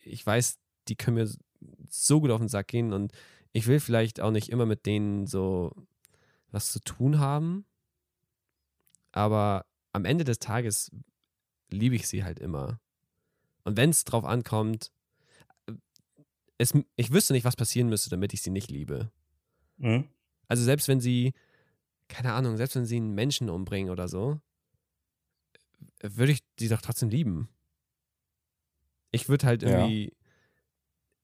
[0.00, 0.58] ich weiß,
[0.88, 1.28] die können mir
[1.88, 3.12] so gut auf den Sack gehen und
[3.52, 5.72] ich will vielleicht auch nicht immer mit denen so
[6.50, 7.66] was zu tun haben.
[9.12, 10.90] Aber am Ende des Tages
[11.70, 12.80] liebe ich sie halt immer.
[13.64, 14.90] Und wenn es drauf ankommt,
[16.62, 19.10] es, ich wüsste nicht, was passieren müsste, damit ich sie nicht liebe.
[19.78, 20.08] Mhm.
[20.48, 21.32] Also selbst wenn sie,
[22.08, 24.40] keine Ahnung, selbst wenn sie einen Menschen umbringen oder so,
[26.02, 27.48] würde ich sie doch trotzdem lieben.
[29.10, 29.68] Ich würde halt Ja.
[29.68, 30.12] irgendwie,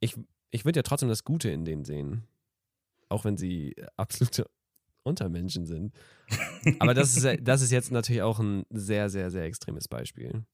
[0.00, 0.16] ich,
[0.50, 2.24] ich würde ja trotzdem das Gute in denen sehen.
[3.08, 4.48] Auch wenn sie absolute
[5.02, 5.94] Untermenschen sind.
[6.78, 10.44] Aber das ist, das ist jetzt natürlich auch ein sehr, sehr, sehr extremes Beispiel.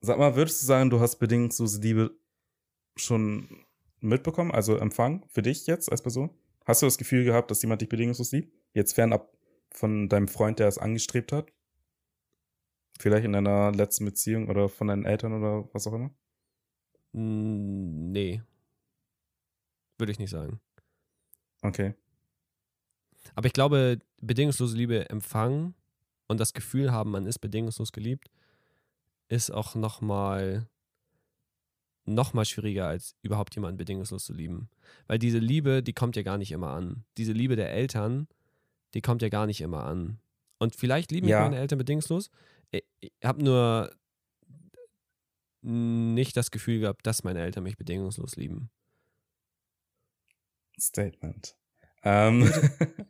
[0.00, 2.14] Sag mal, würdest du sagen, du hast bedingungslose Liebe
[2.96, 3.64] schon
[4.00, 6.30] mitbekommen, also empfangen für dich jetzt als Person?
[6.64, 8.52] Hast du das Gefühl gehabt, dass jemand dich bedingungslos liebt?
[8.72, 9.36] Jetzt fernab
[9.70, 11.52] von deinem Freund, der es angestrebt hat?
[12.98, 16.10] Vielleicht in deiner letzten Beziehung oder von deinen Eltern oder was auch immer?
[17.12, 18.42] Mm, Nee.
[19.98, 20.60] Würde ich nicht sagen.
[21.62, 21.94] Okay.
[23.34, 25.74] Aber ich glaube, bedingungslose Liebe empfangen
[26.28, 28.30] und das Gefühl haben, man ist bedingungslos geliebt,
[29.28, 30.68] ist auch nochmal
[32.06, 34.68] noch mal schwieriger, als überhaupt jemanden bedingungslos zu lieben.
[35.06, 37.04] Weil diese Liebe, die kommt ja gar nicht immer an.
[37.16, 38.28] Diese Liebe der Eltern,
[38.92, 40.18] die kommt ja gar nicht immer an.
[40.58, 41.42] Und vielleicht lieben mich Ja.
[41.42, 42.30] meine Eltern bedingungslos.
[42.70, 42.84] Ich,
[43.22, 43.94] habe nur
[45.62, 48.70] nicht das Gefühl gehabt, dass meine Eltern mich bedingungslos lieben.
[50.78, 51.56] Statement.
[52.02, 52.40] Ähm,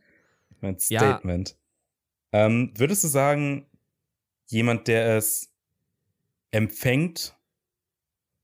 [0.61, 0.99] mein Ja.
[0.99, 1.57] Statement.
[2.31, 3.67] Ähm, würdest du sagen,
[4.47, 5.51] jemand, der es
[6.51, 7.35] empfängt,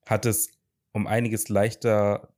[0.06, 0.52] hat es
[0.94, 2.34] um einiges leichter,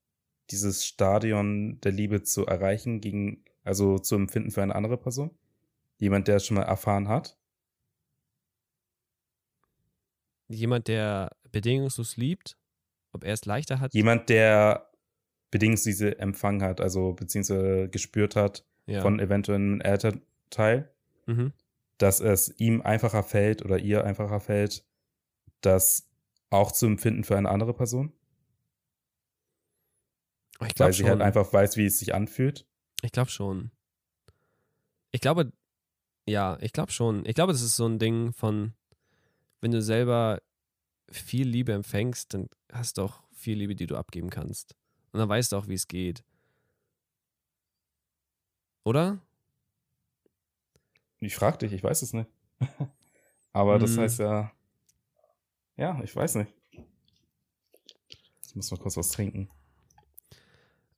[0.51, 5.31] dieses Stadion der Liebe zu erreichen, gegen, also zu empfinden für eine andere Person?
[5.97, 7.37] Jemand, der es schon mal erfahren hat?
[10.47, 12.57] Jemand, der bedingungslos liebt,
[13.11, 13.93] ob er es leichter hat.
[13.93, 14.91] Jemand, der
[15.49, 19.01] bedingungslos diese empfangen hat, also beziehungsweise gespürt hat ja.
[19.01, 20.91] von eventuell einem Elternteil,
[21.25, 21.53] mhm.
[21.97, 24.85] dass es ihm einfacher fällt oder ihr einfacher fällt,
[25.61, 26.09] das
[26.53, 28.13] auch zu empfinden für eine andere Person,
[30.55, 31.09] Ich weil glaube sie schon.
[31.09, 32.65] halt einfach weiß, wie es sich anfühlt.
[33.01, 33.71] Ich glaube schon.
[35.11, 35.51] Ich glaube,
[36.25, 37.25] ja, ich glaube schon.
[37.25, 38.73] Ich glaube, das ist so ein Ding von,
[39.61, 40.41] wenn du selber
[41.11, 44.75] viel Liebe empfängst, dann hast du auch viel Liebe, die du abgeben kannst.
[45.11, 46.23] Und dann weißt du auch, wie es geht.
[48.85, 49.19] Oder?
[51.19, 52.29] Ich frag dich, ich weiß es nicht.
[53.53, 53.99] Aber das Hm.
[53.99, 54.51] heißt ja,
[55.77, 56.53] ja, ich weiß nicht.
[58.47, 59.49] Ich muss mal kurz was trinken.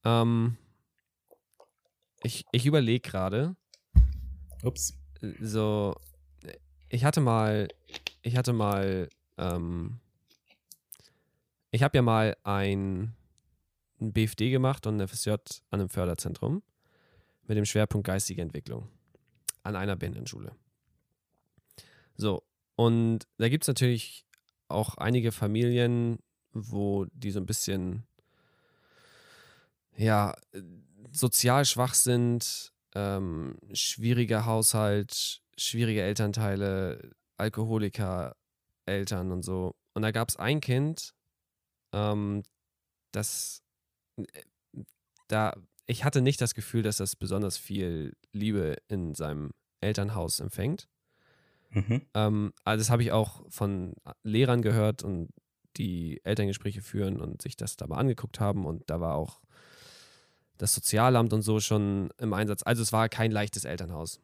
[0.04, 0.58] Ähm,
[2.24, 3.56] ich ich überlege gerade,
[4.64, 4.98] Ups.
[5.40, 5.96] so,
[6.90, 7.68] ich hatte mal,
[8.22, 10.00] ich hatte mal, ähm,
[11.72, 13.16] ich habe ja mal ein,
[14.02, 16.62] ein BFD gemacht und eine FSJ an einem Förderzentrum
[17.48, 18.90] mit dem Schwerpunkt geistige Entwicklung
[19.64, 20.56] an einer Behindertenschule.
[22.18, 22.44] So,
[22.76, 24.26] und da gibt es natürlich
[24.68, 26.20] auch einige Familien,
[26.54, 28.06] wo die so ein bisschen,
[29.96, 30.36] ja,
[31.12, 38.36] sozial schwach sind, ähm, schwieriger Haushalt, schwierige Elternteile, Alkoholiker,
[38.86, 39.76] Eltern und so.
[39.94, 41.14] Und da gab es ein Kind,
[41.94, 42.44] ähm,
[43.12, 43.64] das
[45.28, 45.54] da,
[45.86, 49.52] ich hatte nicht das Gefühl, dass das besonders viel Liebe in seinem
[49.82, 50.88] Elternhaus empfängt.
[51.76, 52.02] Mhm.
[52.14, 55.30] Ähm, also das habe ich auch von Lehrern gehört und
[55.78, 59.42] die Elterngespräche führen und sich das da mal angeguckt haben und da war auch
[60.58, 62.64] das Sozialamt und so schon im Einsatz.
[62.64, 64.22] Also es war kein leichtes Elternhaus.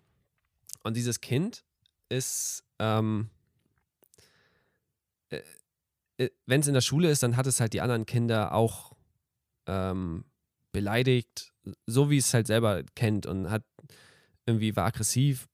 [0.83, 1.65] Und dieses Kind
[2.07, 3.29] ist, ähm,
[5.29, 5.41] äh,
[6.17, 8.93] äh, wenn es in der Schule ist, dann hat es halt die anderen Kinder auch
[9.67, 10.23] ähm,
[10.71, 11.53] beleidigt,
[11.85, 13.63] so wie es halt selber kennt und hat
[14.45, 15.47] irgendwie war aggressiv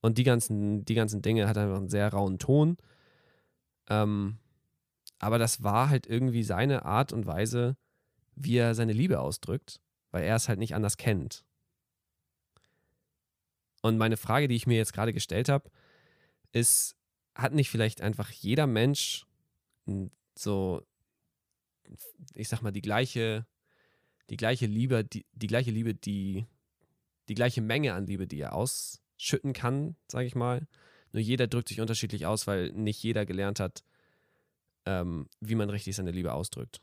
[0.00, 2.76] und die ganzen, die ganzen Dinge hat einfach einen sehr rauen Ton.
[3.88, 4.38] Ähm,
[5.18, 7.76] aber das war halt irgendwie seine Art und Weise,
[8.34, 9.80] wie er seine Liebe ausdrückt,
[10.10, 11.44] weil er es halt nicht anders kennt.
[13.82, 15.70] Und meine Frage, die ich mir jetzt gerade gestellt habe,
[16.52, 16.96] ist,
[17.34, 19.26] hat nicht vielleicht einfach jeder Mensch
[20.34, 20.82] so,
[22.34, 23.46] ich sag mal, die gleiche,
[24.30, 26.46] die gleiche Liebe, die, die gleiche Liebe, die,
[27.28, 28.54] die gleiche Menge an Liebe, die er
[29.20, 30.66] ausschütten kann, sage ich mal.
[31.12, 33.82] Nur jeder drückt sich unterschiedlich aus, weil nicht jeder gelernt hat,
[34.86, 36.80] ähm, wie man richtig seine Liebe ausdrückt.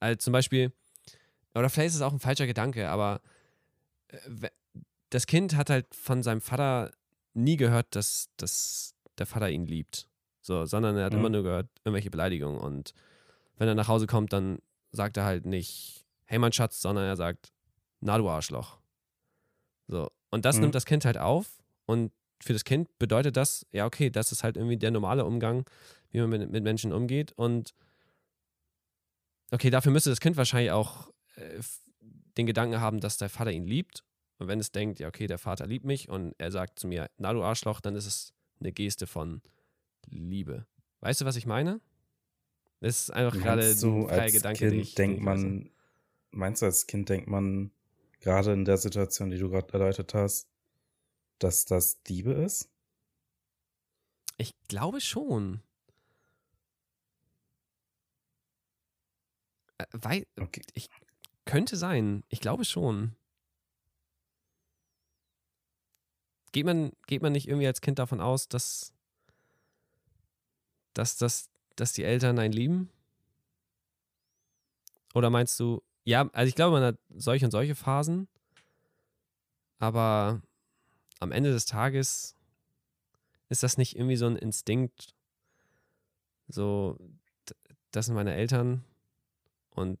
[0.00, 0.72] Also zum Beispiel,
[1.54, 3.20] oder vielleicht ist es auch ein falscher Gedanke, aber
[4.08, 4.48] äh,
[5.10, 6.92] das Kind hat halt von seinem Vater
[7.34, 10.08] nie gehört, dass, dass der Vater ihn liebt.
[10.40, 11.18] So, sondern er hat mhm.
[11.18, 12.58] immer nur gehört, irgendwelche Beleidigungen.
[12.58, 12.94] Und
[13.56, 14.60] wenn er nach Hause kommt, dann
[14.92, 17.52] sagt er halt nicht, hey mein Schatz, sondern er sagt,
[18.00, 18.78] na du Arschloch.
[19.88, 20.10] So.
[20.30, 20.62] Und das mhm.
[20.62, 21.46] nimmt das Kind halt auf.
[21.86, 22.12] Und
[22.42, 25.64] für das Kind bedeutet das, ja, okay, das ist halt irgendwie der normale Umgang,
[26.10, 27.32] wie man mit, mit Menschen umgeht.
[27.32, 27.74] Und
[29.50, 31.60] okay, dafür müsste das Kind wahrscheinlich auch äh,
[32.36, 34.04] den Gedanken haben, dass der Vater ihn liebt.
[34.38, 37.08] Und wenn es denkt, ja, okay, der Vater liebt mich und er sagt zu mir,
[37.16, 39.40] na du Arschloch, dann ist es eine Geste von
[40.06, 40.66] Liebe.
[41.00, 41.80] Weißt du, was ich meine?
[42.80, 45.70] Das ist einfach gerade ein freier Gedanke, kind ich denkt man,
[46.36, 47.70] Meinst du, als Kind denkt man,
[48.26, 50.48] gerade in der Situation, die du gerade erläutert hast,
[51.38, 52.68] dass das Liebe ist?
[54.36, 55.62] Ich glaube schon.
[59.78, 60.60] Äh, weil, okay.
[60.74, 60.90] ich,
[61.44, 62.24] könnte sein.
[62.28, 63.14] Ich glaube schon.
[66.50, 68.92] Geht man, geht man nicht irgendwie als Kind davon aus, dass,
[70.94, 72.90] dass, dass, dass die Eltern einen lieben?
[75.14, 78.28] Oder meinst du, ja, also ich glaube, man hat solche und solche Phasen,
[79.78, 80.40] aber
[81.18, 82.36] am Ende des Tages
[83.48, 85.14] ist das nicht irgendwie so ein Instinkt,
[86.46, 86.96] so,
[87.90, 88.84] das sind meine Eltern
[89.70, 89.98] und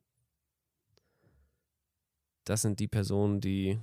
[2.44, 3.80] das sind die Personen, die,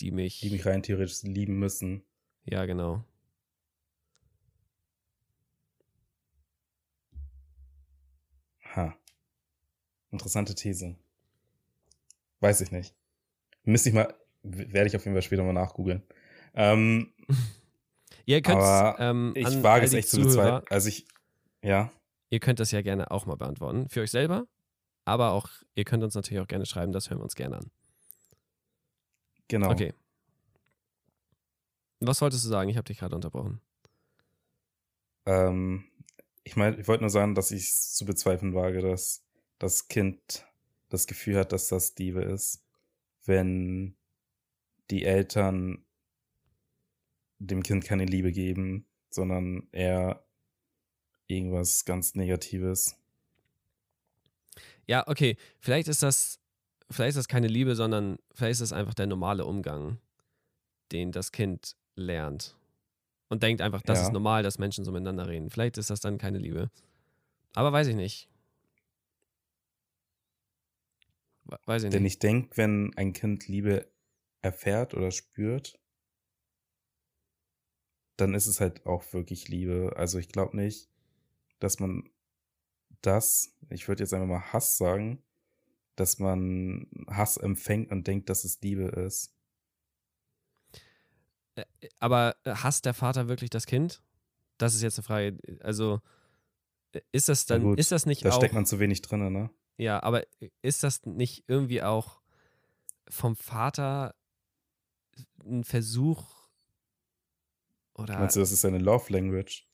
[0.00, 0.40] die mich.
[0.40, 2.02] Die mich rein theoretisch lieben müssen.
[2.44, 3.04] Ja, genau.
[8.74, 8.98] Ha.
[10.10, 10.96] Interessante These.
[12.40, 12.94] Weiß ich nicht.
[13.64, 16.02] Müsste ich mal, werde ich auf jeden Fall später mal nachgoogeln.
[16.54, 17.12] Ähm,
[18.24, 18.62] Ihr könnt
[18.98, 20.62] ähm, ich wage es echt zu bezweifeln.
[20.70, 21.06] Also ich,
[21.62, 21.90] ja.
[22.30, 23.88] Ihr könnt das ja gerne auch mal beantworten.
[23.88, 24.46] Für euch selber
[25.08, 27.70] aber auch, ihr könnt uns natürlich auch gerne schreiben, das hören wir uns gerne an.
[29.48, 29.70] Genau.
[29.70, 29.94] Okay.
[32.00, 32.68] Was wolltest du sagen?
[32.68, 33.62] Ich habe dich gerade unterbrochen.
[35.24, 35.84] Ähm,
[36.44, 39.24] ich meine, ich wollte nur sagen, dass ich es zu bezweifeln wage, dass
[39.58, 40.46] das Kind
[40.88, 42.64] das Gefühl hat, dass das Liebe ist,
[43.24, 43.96] wenn
[44.90, 45.84] die Eltern
[47.38, 50.24] dem Kind keine Liebe geben, sondern eher
[51.26, 52.96] irgendwas ganz Negatives.
[54.86, 55.36] Ja, okay.
[55.60, 56.40] Vielleicht ist das,
[56.90, 59.98] vielleicht ist das keine Liebe, sondern vielleicht ist das einfach der normale Umgang,
[60.90, 62.56] den das Kind lernt.
[63.28, 64.06] Und denkt einfach, das ja.
[64.06, 65.50] ist normal, dass Menschen so miteinander reden.
[65.50, 66.70] Vielleicht ist das dann keine Liebe.
[67.54, 68.28] Aber weiß ich nicht.
[71.64, 72.14] Weiß ich Denn nicht.
[72.14, 73.90] ich denke, wenn ein Kind Liebe
[74.40, 75.78] erfährt oder spürt,
[78.16, 79.94] dann ist es halt auch wirklich Liebe.
[79.96, 80.90] Also ich glaube nicht,
[81.58, 82.10] dass man
[83.00, 85.22] das, ich würde jetzt einfach mal Hass sagen,
[85.96, 89.34] dass man Hass empfängt und denkt, dass es Liebe ist.
[91.98, 94.02] Aber hasst der Vater wirklich das Kind?
[94.58, 95.38] Das ist jetzt eine Frage.
[95.60, 96.00] Also
[97.12, 98.34] ist das dann, gut, ist das nicht da auch.
[98.34, 99.50] Da steckt man zu wenig drin, ne?
[99.78, 100.24] Ja, aber
[100.60, 102.20] ist das nicht irgendwie auch
[103.08, 104.14] vom Vater
[105.44, 106.48] ein Versuch
[107.94, 108.18] oder.
[108.18, 109.66] Meinst du, das ist seine Love Language?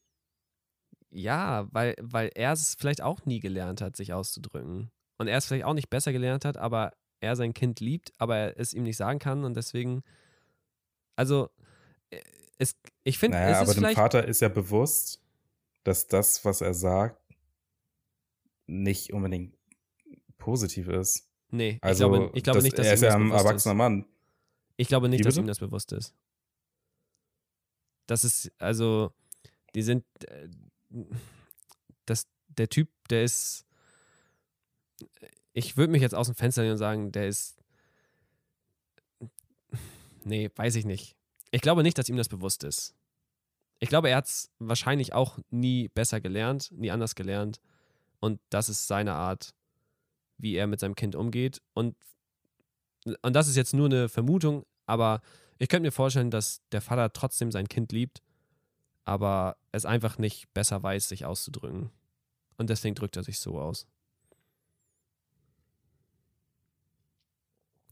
[1.11, 4.91] Ja, weil, weil er es vielleicht auch nie gelernt hat, sich auszudrücken.
[5.17, 8.37] Und er es vielleicht auch nicht besser gelernt hat, aber er sein Kind liebt, aber
[8.37, 10.03] er es ihm nicht sagen kann und deswegen.
[11.17, 11.49] Also,
[12.11, 12.21] äh,
[12.59, 15.23] es, ich finde, naja, es aber dem Vater ist ja bewusst,
[15.85, 17.21] dass das, was er sagt,
[18.67, 19.57] nicht unbedingt
[20.45, 21.27] positiv ist.
[21.51, 23.79] Nee, also, ich glaube, ich glaube das, nicht, dass er ist ja ein erwachsener ist.
[23.79, 24.07] Mann.
[24.77, 25.45] Ich glaube nicht, Wie dass bitte?
[25.45, 26.15] ihm das bewusst ist.
[28.07, 29.13] Das ist, also,
[29.75, 30.49] die sind, äh,
[32.05, 33.65] das, der Typ, der ist,
[35.55, 37.57] ich würde mich jetzt aus dem Fenster nehmen und sagen, der ist,
[40.25, 41.17] nee, weiß ich nicht.
[41.53, 42.95] Ich glaube nicht, dass ihm das bewusst ist.
[43.79, 47.61] Ich glaube, er hat es wahrscheinlich auch nie besser gelernt, nie anders gelernt.
[48.21, 49.55] Und das ist seine Art,
[50.39, 51.61] wie er mit seinem Kind umgeht.
[51.75, 51.97] Und,
[53.23, 55.21] und das ist jetzt nur eine Vermutung, aber
[55.59, 58.23] ich könnte mir vorstellen, dass der Vater trotzdem sein Kind liebt
[59.05, 61.91] aber es einfach nicht besser weiß, sich auszudrücken.
[62.57, 63.87] Und deswegen drückt er sich so aus.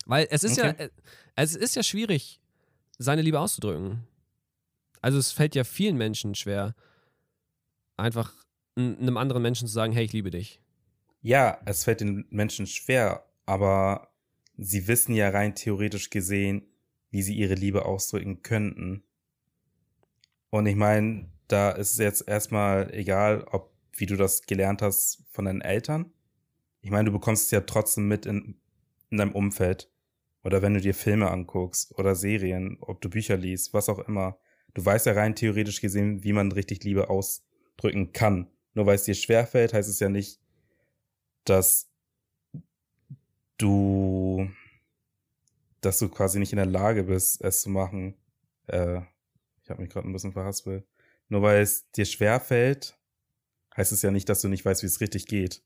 [0.06, 0.74] Weil es ist okay.
[0.78, 0.88] ja,
[1.36, 2.40] es ist ja schwierig,
[2.98, 4.06] seine Liebe auszudrücken.
[5.00, 6.74] Also es fällt ja vielen Menschen schwer,
[7.96, 8.32] einfach
[8.76, 10.60] einem anderen Menschen zu sagen, hey, ich liebe dich.
[11.22, 14.12] Ja, es fällt den Menschen schwer, aber
[14.56, 16.66] sie wissen ja rein theoretisch gesehen,
[17.10, 19.04] wie sie ihre Liebe ausdrücken könnten.
[20.50, 25.22] Und ich meine, da ist es jetzt erstmal egal, ob wie du das gelernt hast
[25.30, 26.12] von deinen Eltern.
[26.80, 28.58] Ich meine, du bekommst es ja trotzdem mit in,
[29.10, 29.90] in deinem Umfeld.
[30.44, 34.38] Oder wenn du dir Filme anguckst oder Serien, ob du Bücher liest, was auch immer.
[34.74, 38.48] Du weißt ja rein theoretisch gesehen, wie man richtig Liebe ausdrücken kann.
[38.74, 40.40] Nur weil es dir schwerfällt, heißt es ja nicht,
[41.44, 41.88] dass
[43.58, 44.48] du,
[45.80, 48.14] dass du quasi nicht in der Lage bist, es zu machen.
[48.66, 49.00] Äh,
[49.62, 50.84] ich habe mich gerade ein bisschen verhaspelt.
[51.28, 52.98] Nur weil es dir schwerfällt,
[53.76, 55.62] heißt es ja nicht, dass du nicht weißt, wie es richtig geht.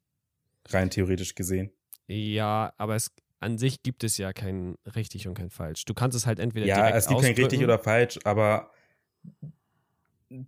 [0.68, 1.72] Rein theoretisch gesehen.
[2.06, 5.84] Ja, aber es an sich gibt es ja kein richtig und kein falsch.
[5.84, 8.70] Du kannst es halt entweder ja, es gibt kein richtig oder falsch, aber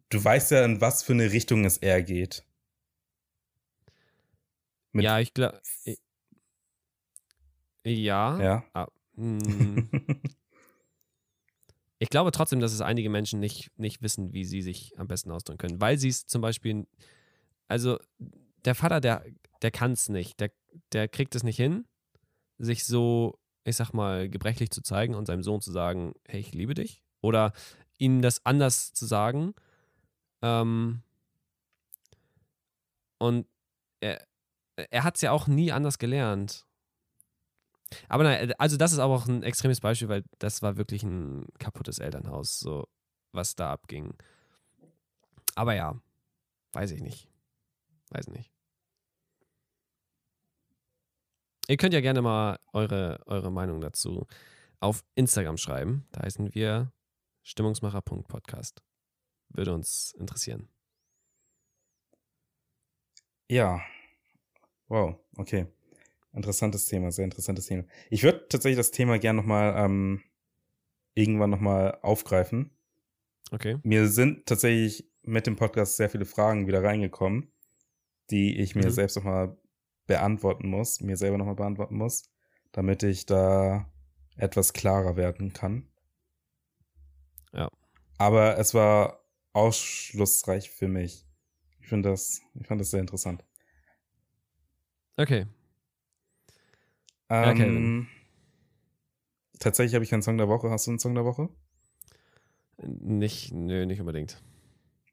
[0.09, 2.45] du weißt ja, in was für eine Richtung es eher geht.
[4.93, 5.61] Ja, ich glaube.
[7.85, 8.41] Ja.
[8.41, 8.65] Ja.
[8.73, 9.89] Ah, hm.
[11.99, 15.31] ich glaube trotzdem, dass es einige Menschen nicht, nicht wissen, wie sie sich am besten
[15.31, 16.87] ausdrücken können, weil sie es zum Beispiel.
[17.69, 17.99] Also,
[18.65, 19.25] der Vater, der,
[19.63, 20.41] der kann es nicht.
[20.41, 20.51] Der,
[20.93, 21.87] der kriegt es nicht hin,
[22.59, 26.53] sich so, ich sag mal, gebrechlich zu zeigen und seinem Sohn zu sagen: Hey, ich
[26.55, 27.03] liebe dich.
[27.21, 27.53] Oder
[27.99, 29.55] ihm das anders zu sagen.
[30.43, 31.03] Ähm,
[33.19, 33.47] und
[34.01, 34.28] er,
[34.91, 36.67] er hat es ja auch nie anders gelernt.
[38.09, 41.47] Aber nein, also das ist aber auch ein extremes Beispiel, weil das war wirklich ein
[41.59, 42.87] kaputtes Elternhaus, so
[43.33, 44.15] was da abging.
[45.55, 46.01] Aber ja,
[46.73, 47.29] weiß ich nicht.
[48.11, 48.53] Weiß nicht.
[51.67, 54.27] Ihr könnt ja gerne mal eure, eure Meinung dazu
[54.81, 56.07] auf Instagram schreiben.
[56.13, 56.93] Da heißen wir
[57.43, 58.83] stimmungsmacher.podcast.
[59.51, 60.69] Würde uns interessieren.
[63.51, 63.83] Ja,
[64.89, 65.67] Wow, okay.
[66.33, 67.85] Interessantes Thema, sehr interessantes Thema.
[68.11, 70.23] Ich würde tatsächlich das Thema gerne nochmal ähm,
[71.15, 72.71] irgendwann nochmal aufgreifen.
[73.51, 73.79] Okay.
[73.83, 77.53] Mir sind tatsächlich mit dem Podcast sehr viele Fragen wieder reingekommen,
[78.31, 78.91] die ich mir mhm.
[78.91, 79.57] selbst nochmal
[80.07, 82.31] beantworten muss, mir selber nochmal beantworten muss,
[82.73, 83.91] damit ich da
[84.37, 85.89] etwas klarer werden kann.
[87.53, 87.69] Ja.
[88.17, 91.27] Aber es war ausschlussreich für mich.
[91.81, 93.45] Ich finde das, ich fand das sehr interessant.
[95.19, 95.47] Okay.
[97.29, 98.19] Ähm, okay.
[99.59, 100.71] Tatsächlich habe ich keinen Song der Woche.
[100.71, 101.49] Hast du einen Song der Woche?
[102.79, 104.41] Nicht, nö, nicht unbedingt.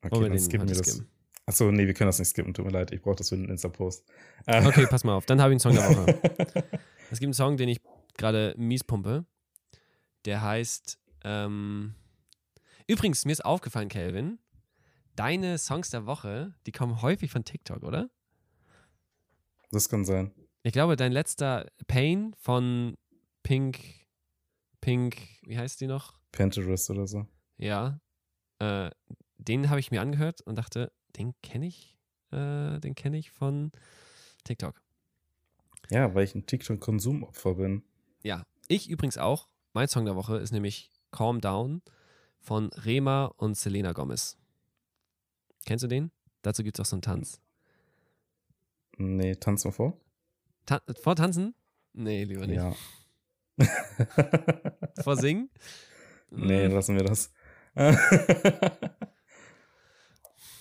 [0.04, 1.04] Okay, dann skippen wir das.
[1.48, 2.92] Achso, nee, wir können das nicht skippen, tut mir leid.
[2.92, 4.06] Ich brauche das für den Insta-Post.
[4.46, 5.26] Okay, pass mal auf.
[5.26, 6.20] Dann habe ich einen Song der Woche.
[7.12, 7.82] es gibt einen Song, den ich
[8.18, 9.26] gerade mies pumpe.
[10.26, 11.00] Der heißt.
[11.24, 11.96] Ähm
[12.88, 14.38] Übrigens, mir ist aufgefallen, Kelvin,
[15.16, 18.12] deine Songs der Woche, die kommen häufig von TikTok, oder?
[19.72, 20.32] Das kann sein.
[20.64, 22.98] Ich glaube, dein letzter Pain von
[23.44, 23.80] Pink,
[24.82, 26.14] Pink, wie heißt die noch?
[26.32, 27.28] Pinterest oder so.
[27.58, 28.00] Ja.
[28.60, 28.90] Äh,
[29.38, 31.98] den habe ich mir angehört und dachte, den kenne ich,
[32.32, 33.72] äh, den kenne ich von
[34.44, 34.82] TikTok.
[35.90, 37.84] Ja, weil ich ein TikTok-Konsumopfer bin.
[38.24, 39.50] Ja, ich übrigens auch.
[39.74, 41.82] Mein Song der Woche ist nämlich Calm Down
[42.40, 44.38] von Rema und Selena Gomez.
[45.66, 46.12] Kennst du den?
[46.42, 47.42] Dazu gibt es auch so einen Tanz.
[48.98, 50.00] Nee, tanz mal vor.
[50.66, 51.54] Ta vor tanzen?
[51.94, 52.58] Nee, lieber nicht.
[52.58, 52.76] Ja.
[55.04, 55.50] vor singen?
[56.30, 56.72] Nee, hm.
[56.74, 57.32] lassen wir das.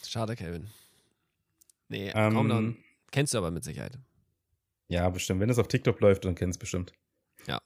[0.07, 0.69] Schade, Kevin.
[1.89, 2.77] Nee, ähm, komm dann.
[3.11, 3.99] Kennst du aber mit Sicherheit.
[4.89, 5.41] Ja, bestimmt.
[5.41, 6.93] Wenn es auf TikTok läuft, dann kennst du bestimmt.
[7.47, 7.61] Ja.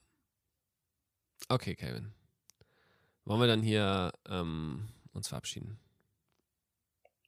[1.48, 2.12] Okay, Kevin.
[3.24, 5.78] Wollen wir dann hier ähm, uns verabschieden?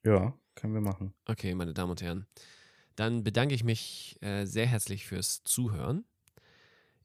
[0.04, 1.12] Ja, können wir machen.
[1.26, 2.26] Okay, meine Damen und Herren.
[3.00, 6.04] Dann bedanke ich mich äh, sehr herzlich fürs Zuhören.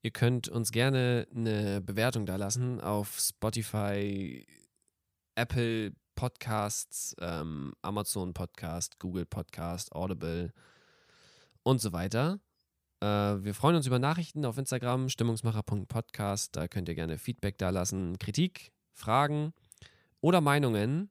[0.01, 4.45] Ihr könnt uns gerne eine Bewertung da lassen auf Spotify,
[5.35, 10.51] Apple Podcasts, ähm, Amazon Podcast, Google Podcast, Audible
[11.63, 12.41] und so weiter.
[12.99, 16.57] Äh, wir freuen uns über Nachrichten auf Instagram, stimmungsmacher.podcast.
[16.57, 19.53] Da könnt ihr gerne Feedback da lassen, Kritik, Fragen
[20.19, 21.09] oder Meinungen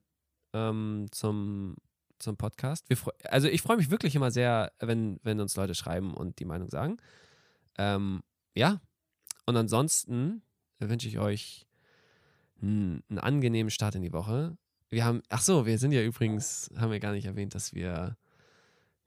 [0.53, 1.75] ähm, zum
[2.25, 2.85] zum Podcast.
[3.23, 6.69] also ich freue mich wirklich immer sehr, wenn, wenn uns Leute schreiben und die Meinung
[6.69, 6.97] sagen.
[7.77, 8.21] Ähm,
[8.53, 8.81] ja,
[9.45, 10.41] und ansonsten
[10.79, 11.65] wünsche ich euch
[12.61, 14.57] einen, einen, angenehmen Start in die Woche.
[14.89, 18.17] Wir haben, ach so, wir sind ja übrigens, haben wir gar nicht erwähnt, dass wir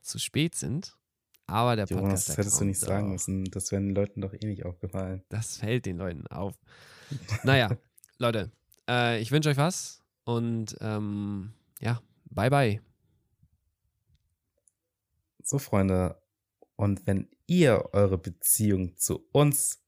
[0.01, 0.97] zu spät sind.
[1.47, 2.03] Aber der Podcast.
[2.03, 3.45] Jonas, das hättest du nicht sagen müssen.
[3.47, 5.23] Das wäre den Leuten doch eh nicht aufgefallen.
[5.31, 6.55] Das fällt den Leuten auf.
[7.43, 7.71] naja,
[8.19, 8.53] Leute,
[8.89, 12.88] äh, ich wünsche euch was und ähm, ja, bye bye.
[15.51, 16.21] So, Freunde,
[16.77, 19.83] und wenn ihr eure Beziehung zu uns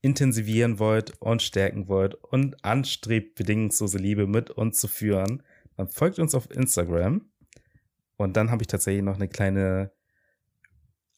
[0.00, 5.44] intensivieren wollt und stärken wollt und anstrebt, bedingungslose Liebe mit uns zu führen,
[5.76, 7.30] dann folgt uns auf Instagram.
[8.16, 9.92] Und dann habe ich tatsächlich noch eine kleine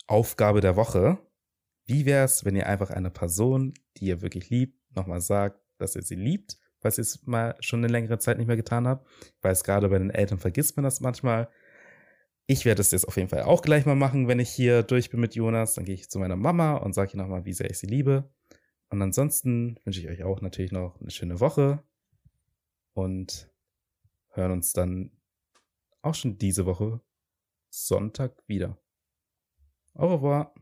[0.07, 1.17] Aufgabe der Woche.
[1.87, 5.97] Wie wäre es, wenn ihr einfach einer Person, die ihr wirklich liebt, nochmal sagt, dass
[5.97, 9.09] ihr sie liebt, falls ihr es mal schon eine längere Zeit nicht mehr getan habt.
[9.23, 11.49] Ich weiß, gerade bei den Eltern vergisst man das manchmal.
[12.51, 15.11] Ich werde es jetzt auf jeden Fall auch gleich mal machen, wenn ich hier durch
[15.11, 15.75] bin mit Jonas.
[15.75, 18.33] Dann gehe ich zu meiner Mama und sage ihr nochmal, wie sehr ich sie liebe.
[18.89, 21.85] Und ansonsten wünsche ich euch auch natürlich noch eine schöne Woche
[22.95, 23.53] und
[24.31, 25.13] hören uns dann
[26.01, 27.03] auch schon diese Woche
[27.69, 28.79] Sonntag wieder.
[29.93, 30.55] Au revoir.